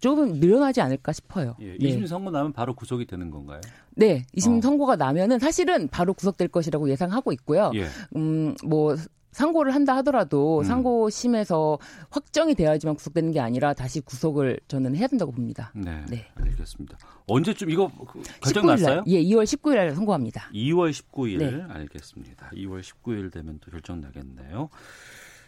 [0.00, 1.56] 조금 늘어나지 않을까 싶어요.
[1.60, 1.78] 예, 네.
[1.78, 3.60] 2심 선고 나면 바로 구속이 되는 건가요?
[3.96, 4.60] 네, 2심 어.
[4.60, 7.70] 선고가 나면은 사실은 바로 구속될 것이라고 예상하고 있고요.
[7.74, 7.86] 예.
[8.16, 8.96] 음, 뭐
[9.32, 10.64] 상고를 한다 하더라도 음.
[10.64, 11.78] 상고심에서
[12.10, 15.72] 확정이 되어야지만 구속되는 게 아니라 다시 구속을 저는 해야 된다고 봅니다.
[15.74, 16.26] 네, 네.
[16.34, 16.98] 알겠습니다.
[17.26, 19.04] 언제쯤 이거 그 결정 19일 날, 났어요?
[19.06, 20.50] 예, 2월 19일 날 선고합니다.
[20.52, 21.64] 2월 19일 네.
[21.68, 22.50] 알겠습니다.
[22.54, 24.68] 2월 19일 되면 또 결정 나겠네요.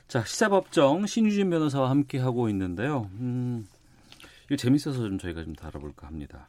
[0.06, 3.10] 자 시사법정 신유진 변호사와 함께 하고 있는데요.
[3.14, 3.66] 음,
[4.46, 6.48] 이거 재밌어서 좀 저희가 좀 다뤄볼까 합니다.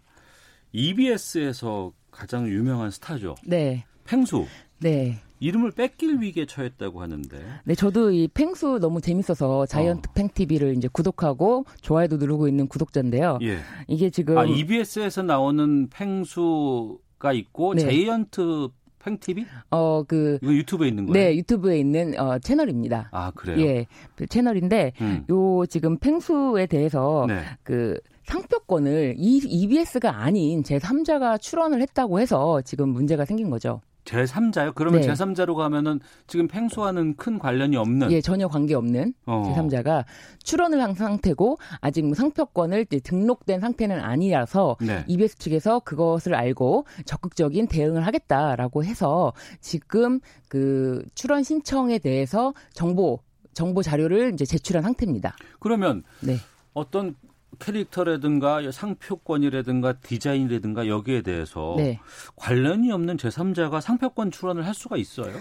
[0.73, 3.35] EBS에서 가장 유명한 스타죠.
[3.45, 3.85] 네.
[4.05, 4.45] 팽수.
[4.79, 5.19] 네.
[5.43, 7.37] 이름을 뺏길 위기에 처했다고 하는데.
[7.65, 13.39] 네, 저도 이 팽수 너무 재밌어서 자이언트 팽 TV를 이제 구독하고 좋아요도 누르고 있는 구독자인데요.
[13.41, 13.57] 예.
[13.89, 17.81] 이게 지금 아 EBS에서 나오는 팽수가 있고 네.
[17.81, 18.69] 자이언트
[18.99, 19.45] 팽 TV?
[19.71, 21.13] 어 그 이거 유튜브에 있는 거예요?
[21.29, 23.09] 네, 유튜브에 있는 어 채널입니다.
[23.11, 23.59] 아 그래요?
[23.59, 23.85] 예,
[24.15, 25.25] 그 채널인데 음.
[25.29, 27.41] 요 지금 팽수에 대해서 네.
[27.63, 33.81] 그 상표권을 이 EBS가 아닌 제3자가 출원을 했다고 해서 지금 문제가 생긴 거죠.
[34.05, 34.75] 제3자요?
[34.75, 35.07] 그러면 네.
[35.07, 39.53] 제3자로 가면은 지금 팽수와는 큰 관련이 없는 예, 전혀 관계 없는 어.
[39.55, 40.05] 제3자가
[40.43, 45.03] 출원을 한 상태고 아직 뭐 상표권을 이제 등록된 상태는 아니라서 네.
[45.07, 53.19] EBS 측에서 그것을 알고 적극적인 대응을 하겠다라고 해서 지금 그 출원 신청에 대해서 정보
[53.53, 55.35] 정보 자료를 이제 제출한 상태입니다.
[55.59, 56.37] 그러면 네.
[56.73, 57.15] 어떤
[57.59, 61.99] 캐릭터라든가 상표권이라든가 디자인이라든가 여기에 대해서 네.
[62.35, 65.33] 관련이 없는 제3자가 상표권 출원을 할 수가 있어요?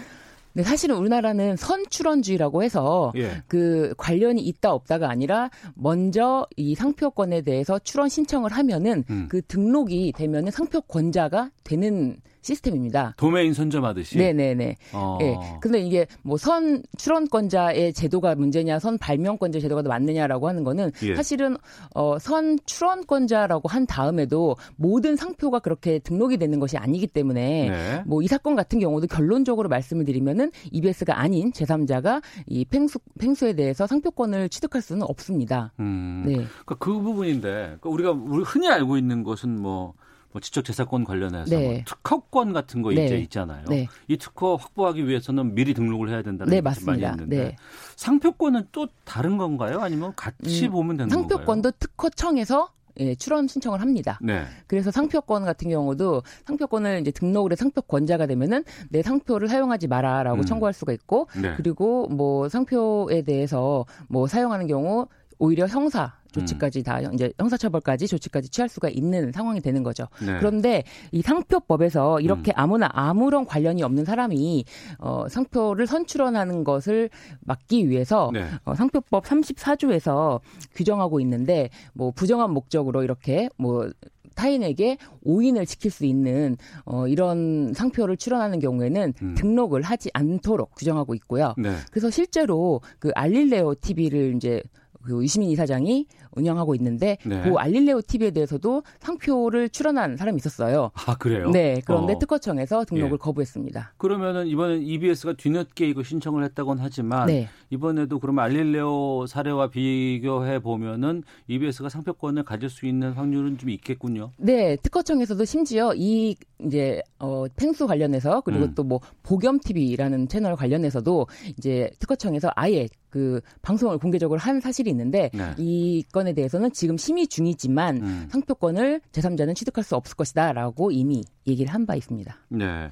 [0.55, 3.41] 네, 사실은 우리나라는 선출원주의라고 해서 예.
[3.47, 9.25] 그 관련이 있다 없다가 아니라 먼저 이 상표권에 대해서 출원 신청을 하면은 음.
[9.29, 13.13] 그 등록이 되면은 상표권자가 되는 시스템입니다.
[13.17, 14.17] 도메인 선점하듯이.
[14.19, 14.75] 네네네.
[14.93, 15.17] 어.
[15.21, 15.35] 예.
[15.61, 21.15] 근데 이게 뭐 선 출원권자의 제도가 문제냐, 선 발명권자 제도가 더 맞느냐라고 하는 거는 예.
[21.15, 21.57] 사실은
[21.95, 28.03] 어 선 출원권자라고 한 다음에도 모든 상표가 그렇게 등록이 되는 것이 아니기 때문에 네.
[28.05, 34.49] 뭐이 사건 같은 경우도 결론적으로 말씀을 드리면은 EBS가 아닌 제3자가 이 팽수 팽수에 대해서 상표권을
[34.49, 35.71] 취득할 수는 없습니다.
[35.79, 36.23] 음.
[36.25, 36.33] 네.
[36.33, 39.93] 그러니까 그 부분인데 그러니까 우리가 우리 흔히 알고 있는 것은 뭐,
[40.33, 41.67] 뭐 지적재산권 관련해서 네.
[41.67, 43.05] 뭐 특허권 같은 거 네.
[43.05, 43.65] 이제 있잖아요.
[43.69, 43.87] 네.
[44.07, 47.11] 이 특허 확보하기 위해서는 미리 등록을 해야 된다는 네, 맞습니다.
[47.11, 47.55] 했는데 네.
[47.95, 49.79] 상표권은 또 다른 건가요?
[49.79, 51.29] 아니면 같이 음, 보면 되는 건가요?
[51.29, 52.69] 상표권도 특허청에서
[52.99, 54.19] 예, 출원 신청을 합니다.
[54.21, 54.43] 네.
[54.67, 60.45] 그래서 상표권 같은 경우도 상표권을 이제 등록을 해 상표권자가 되면은 내 상표를 사용하지 마라라고 음.
[60.45, 61.53] 청구할 수가 있고 네.
[61.57, 65.07] 그리고 뭐 상표에 대해서 뭐 사용하는 경우
[65.43, 66.83] 오히려 형사 조치까지 음.
[66.83, 70.07] 다 이제 형사처벌까지 조치까지 취할 수가 있는 상황이 되는 거죠.
[70.25, 70.37] 네.
[70.39, 72.55] 그런데 이 상표법에서 이렇게 음.
[72.55, 74.63] 아무나 아무런 관련이 없는 사람이
[74.99, 77.09] 어 상표를 선출원하는 것을
[77.41, 78.45] 막기 위해서 네.
[78.63, 80.39] 어, 상표법 34조에서
[80.75, 83.89] 규정하고 있는데 뭐 부정한 목적으로 이렇게 뭐
[84.35, 89.35] 타인에게 오인을 시킬 수 있는 어, 이런 상표를 출원하는 경우에는 음.
[89.35, 91.53] 등록을 하지 않도록 규정하고 있고요.
[91.57, 91.75] 네.
[91.91, 94.63] 그래서 실제로 그 알릴레오 TV를 이제
[95.03, 97.41] 그 유시민 이사장이 운영하고 있는데 네.
[97.41, 100.91] 그 알릴레오 TV에 대해서도 상표를 출원한 사람이 있었어요.
[100.93, 101.49] 아 그래요?
[101.51, 101.81] 네.
[101.85, 102.19] 그런데 어.
[102.19, 103.17] 특허청에서 등록을 예.
[103.17, 103.93] 거부했습니다.
[103.97, 107.49] 그러면은 이번엔 EBS가 뒤늦게 이거 신청을 했다곤 하지만 네.
[107.69, 114.31] 이번에도 그러면 알릴레오 사례와 비교해 보면은 EBS가 상표권을 가질 수 있는 확률은 좀 있겠군요.
[114.37, 118.75] 네, 특허청에서도 심지어 이 이제 어 펭수 관련해서 그리고 음.
[118.75, 121.27] 또뭐 보겸 TV라는 채널 관련해서도
[121.57, 125.53] 이제 특허청에서 아예 그 방송을 공개적으로 한 사실이 있는데 네.
[125.57, 128.27] 이건 에 대해서는 지금 심의 중이지만 음.
[128.31, 132.35] 상표권을 제3자는 취득할 수 없을 것이다라고 이미 얘기를 한 바 있습니다.
[132.49, 132.91] 네.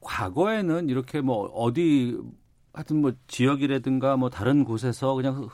[0.00, 2.18] 과거에는 이렇게 뭐 어디
[2.72, 5.48] 하여튼 뭐 지역이라든가 뭐 다른 곳에서 그냥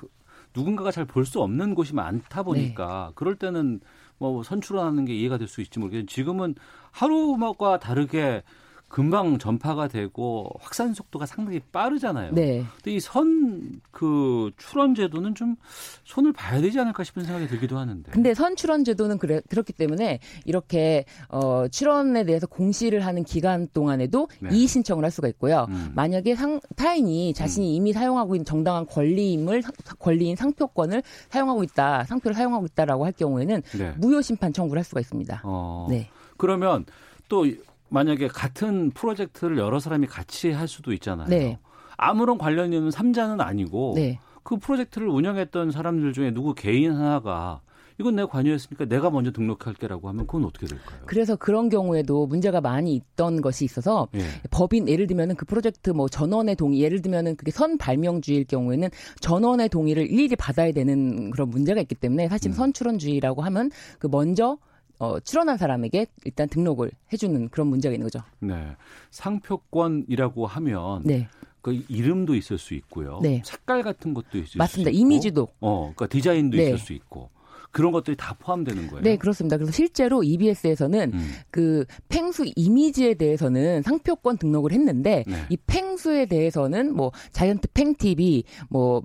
[0.55, 3.81] 누군가가 잘 볼 수 없는 곳이 많다 보니까 그럴 때는
[4.19, 6.55] 뭐 선출하는 게 이해가 될 수 있지 모르겠는데 지금은
[6.91, 8.43] 하루가 다르게
[8.89, 12.33] 금방 전파가 되고 확산 속도가 상당히 빠르잖아요.
[12.33, 12.65] 네.
[12.77, 15.57] 근데 이 선 그 출원 제도는 좀
[16.05, 18.11] 손을 봐야 되지 않을까 싶은 생각이 들기도 하는데.
[18.13, 24.29] 근데 선 출원 제도는 그래, 그렇기 때문에 이렇게 어, 출원에 대해서 공시를 하는 기간 동안에도
[24.41, 24.51] 네.
[24.53, 25.67] 이의 신청을 할 수가 있고요.
[25.69, 25.91] 음.
[25.95, 32.35] 만약에 상, 타인이 자신이 이미 사용하고 있는 정당한 권리임을 상- 권리인 상표권을 사용하고 있다, 상표를
[32.35, 33.95] 사용하고 있다라고 할 경우에는 네.
[33.99, 35.43] 무효 심판 청구를 할 수가 있습니다.
[35.45, 35.87] 어.
[35.91, 36.09] 네.
[36.37, 36.85] 그러면
[37.29, 37.45] 또
[37.89, 41.29] 만약에 같은 프로젝트를 여러 사람이 같이 할 수도 있잖아요.
[41.29, 41.59] 네.
[41.97, 44.21] 아무런 관련이 없는 삼자는 아니고 네.
[44.43, 47.61] 그 프로젝트를 운영했던 사람들 중에 누구 개인 하나가
[48.01, 51.01] 이건 내가 관여했으니까 내가 먼저 등록할게라고 하면 그건 어떻게 될까요?
[51.07, 54.21] 그래서 그런 경우에도 문제가 많이 있던 것이 있어서 예.
[54.51, 58.89] 법인 예를 들면은 그 프로젝트 뭐 전원의 동의 예를 들면은 그게 선 발명주의일 경우에는
[59.21, 62.29] 전원의 동의를 일일이 받아야 되는 그런 문제가 있기 때문에 음.
[62.29, 64.59] 사실 선출원주의라고 하면 그 먼저
[64.99, 68.21] 어, 출원한 사람에게 일단 등록을 해주는 그런 문제가 있는 거죠.
[68.41, 68.77] 네.
[69.11, 71.29] 상표권이라고 하면 네.
[71.63, 73.21] 그 이름도 있을 수 있고요.
[73.23, 73.43] 네.
[73.45, 74.91] 색깔 같은 것도 있을 맞습니다.
[74.91, 75.01] 수 있고.
[75.01, 75.49] 이미지도.
[75.61, 76.67] 어, 그러니까 디자인도 네.
[76.67, 77.31] 있을 수 있고.
[77.71, 79.03] 그런 것들이 다 포함되는 거예요.
[79.03, 79.57] 네, 그렇습니다.
[79.59, 81.31] 그래서 실제로 EBS에서는 음.
[81.51, 85.45] 그 팽수 이미지에 대해서는 상표권 등록을 했는데 네.
[85.51, 89.03] 이 팽수에 대해서는 뭐 자이언트 팽TV 뭐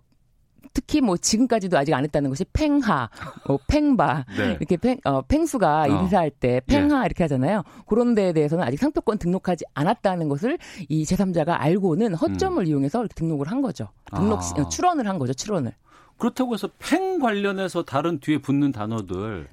[0.74, 3.10] 특히 뭐 지금까지도 아직 안 했다는 것이 팽하,
[3.48, 4.58] 뭐 팽바 네.
[4.60, 5.88] 이렇게 팽, 어, 팽수가 어.
[5.88, 7.64] 인사할 때 팽하 이렇게 하잖아요.
[7.88, 10.58] 그런 데에 대해서는 아직 상표권 등록하지 않았다는 것을
[10.90, 13.90] 이 제3자가 알고는 허점을 이용해서 이렇게 등록을 한 거죠.
[14.16, 14.64] 등록 시- 음.
[14.66, 14.70] 아.
[14.70, 15.34] 출원을 한 거죠.
[15.34, 15.74] 출원을.
[16.18, 19.48] 그렇다고 해서 팽 관련해서 다른 뒤에 붙는 단어들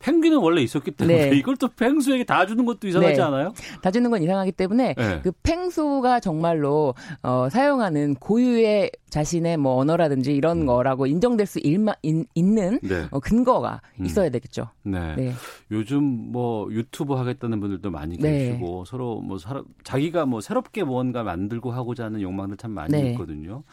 [0.00, 1.36] 펭귄은 원래 있었기 때문에 네.
[1.36, 3.22] 이걸 또 펭수에게 다 주는 것도 이상하지 네.
[3.22, 3.52] 않아요?
[3.82, 5.20] 다 주는 건 이상하기 때문에 네.
[5.22, 12.24] 그 팽수가 정말로 어, 사용하는 고유의 자신의 뭐 언어라든지 이런 거라고 인정될 수 일마, 인,
[12.34, 12.88] 있는 음.
[12.88, 13.06] 네.
[13.10, 14.06] 어, 근거가 음.
[14.06, 14.68] 있어야 되겠죠.
[14.82, 15.14] 네.
[15.16, 15.32] 네.
[15.70, 18.30] 요즘 뭐 유튜브 하겠다는 분들도 많이 네.
[18.30, 23.10] 계시고 서로 뭐 사람, 자기가 뭐 새롭게 뭔가 만들고 하고자 하는 욕망들 참 많이 네.
[23.10, 23.64] 있거든요.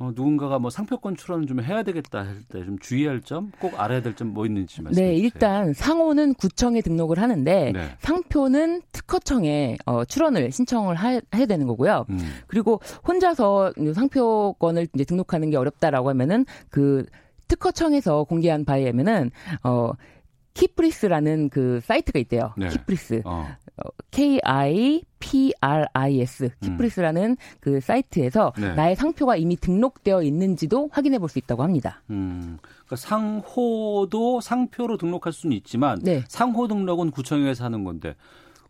[0.00, 4.00] 어, 누군가가 뭐 상표권 출원을 좀 해야 되겠다 할 때 좀 주의할 점, 꼭 알아야
[4.00, 5.24] 될 점 뭐 있는지 말씀해 네, 주세요.
[5.26, 7.88] 일단 상호는 구청에 등록을 하는데 네.
[7.98, 12.06] 상표는 특허청에 어, 출원을 신청을 하, 해야 되는 거고요.
[12.08, 12.18] 음.
[12.46, 17.04] 그리고 혼자서 상표권을 이제 등록하는 게 어렵다라고 하면은 그
[17.48, 19.30] 특허청에서 공개한 바에 의하면은
[19.64, 19.92] 어
[20.54, 22.52] 키프리스라는 그 사이트가 있대요.
[22.56, 22.68] 네.
[22.68, 23.22] 키프리스.
[23.24, 23.46] 어.
[24.10, 28.74] K I P R I S 키프리스라는 그 사이트에서 네.
[28.74, 32.02] 나의 상표가 이미 등록되어 있는지도 확인해 볼 수 있다고 합니다.
[32.10, 36.24] 음, 그러니까 상호도 상표로 등록할 수는 있지만 네.
[36.28, 38.16] 상호 등록은 구청에서 하는 건데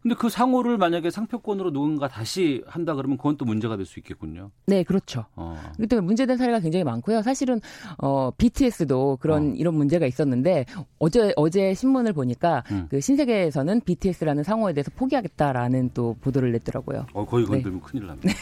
[0.02, 4.50] 근데 그 상호를 만약에 상표권으로 누군가 다시 한다 그러면 그건 또 문제가 될 수 있겠군요.
[4.66, 5.26] 네, 그렇죠.
[5.34, 5.58] 어.
[5.74, 7.22] 그렇기 때문에 문제된 사례가 굉장히 많고요.
[7.22, 7.60] 사실은
[7.98, 10.64] 어 BTS도 그런 이런 문제가 있었는데
[10.98, 12.86] 어제 어제 신문을 보니까 음.
[12.88, 17.06] 그 신세계에서는 BTS라는 상호에 대해서 포기하겠다라는 또 보도를 냈더라고요.
[17.12, 17.50] 어, 거의 네.
[17.50, 18.32] 건들면 큰일 납니다.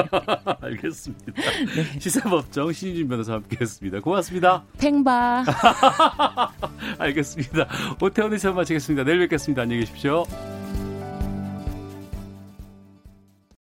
[0.62, 1.32] 알겠습니다.
[1.98, 4.00] 시사법정 신희준 변호사와 함께했습니다.
[4.00, 4.64] 고맙습니다.
[4.78, 5.44] 팽바.
[6.98, 7.66] 알겠습니다.
[8.00, 9.04] 오태훈의 시험 마치겠습니다.
[9.04, 9.62] 내일 뵙겠습니다.
[9.62, 10.24] 안녕히 계십시오.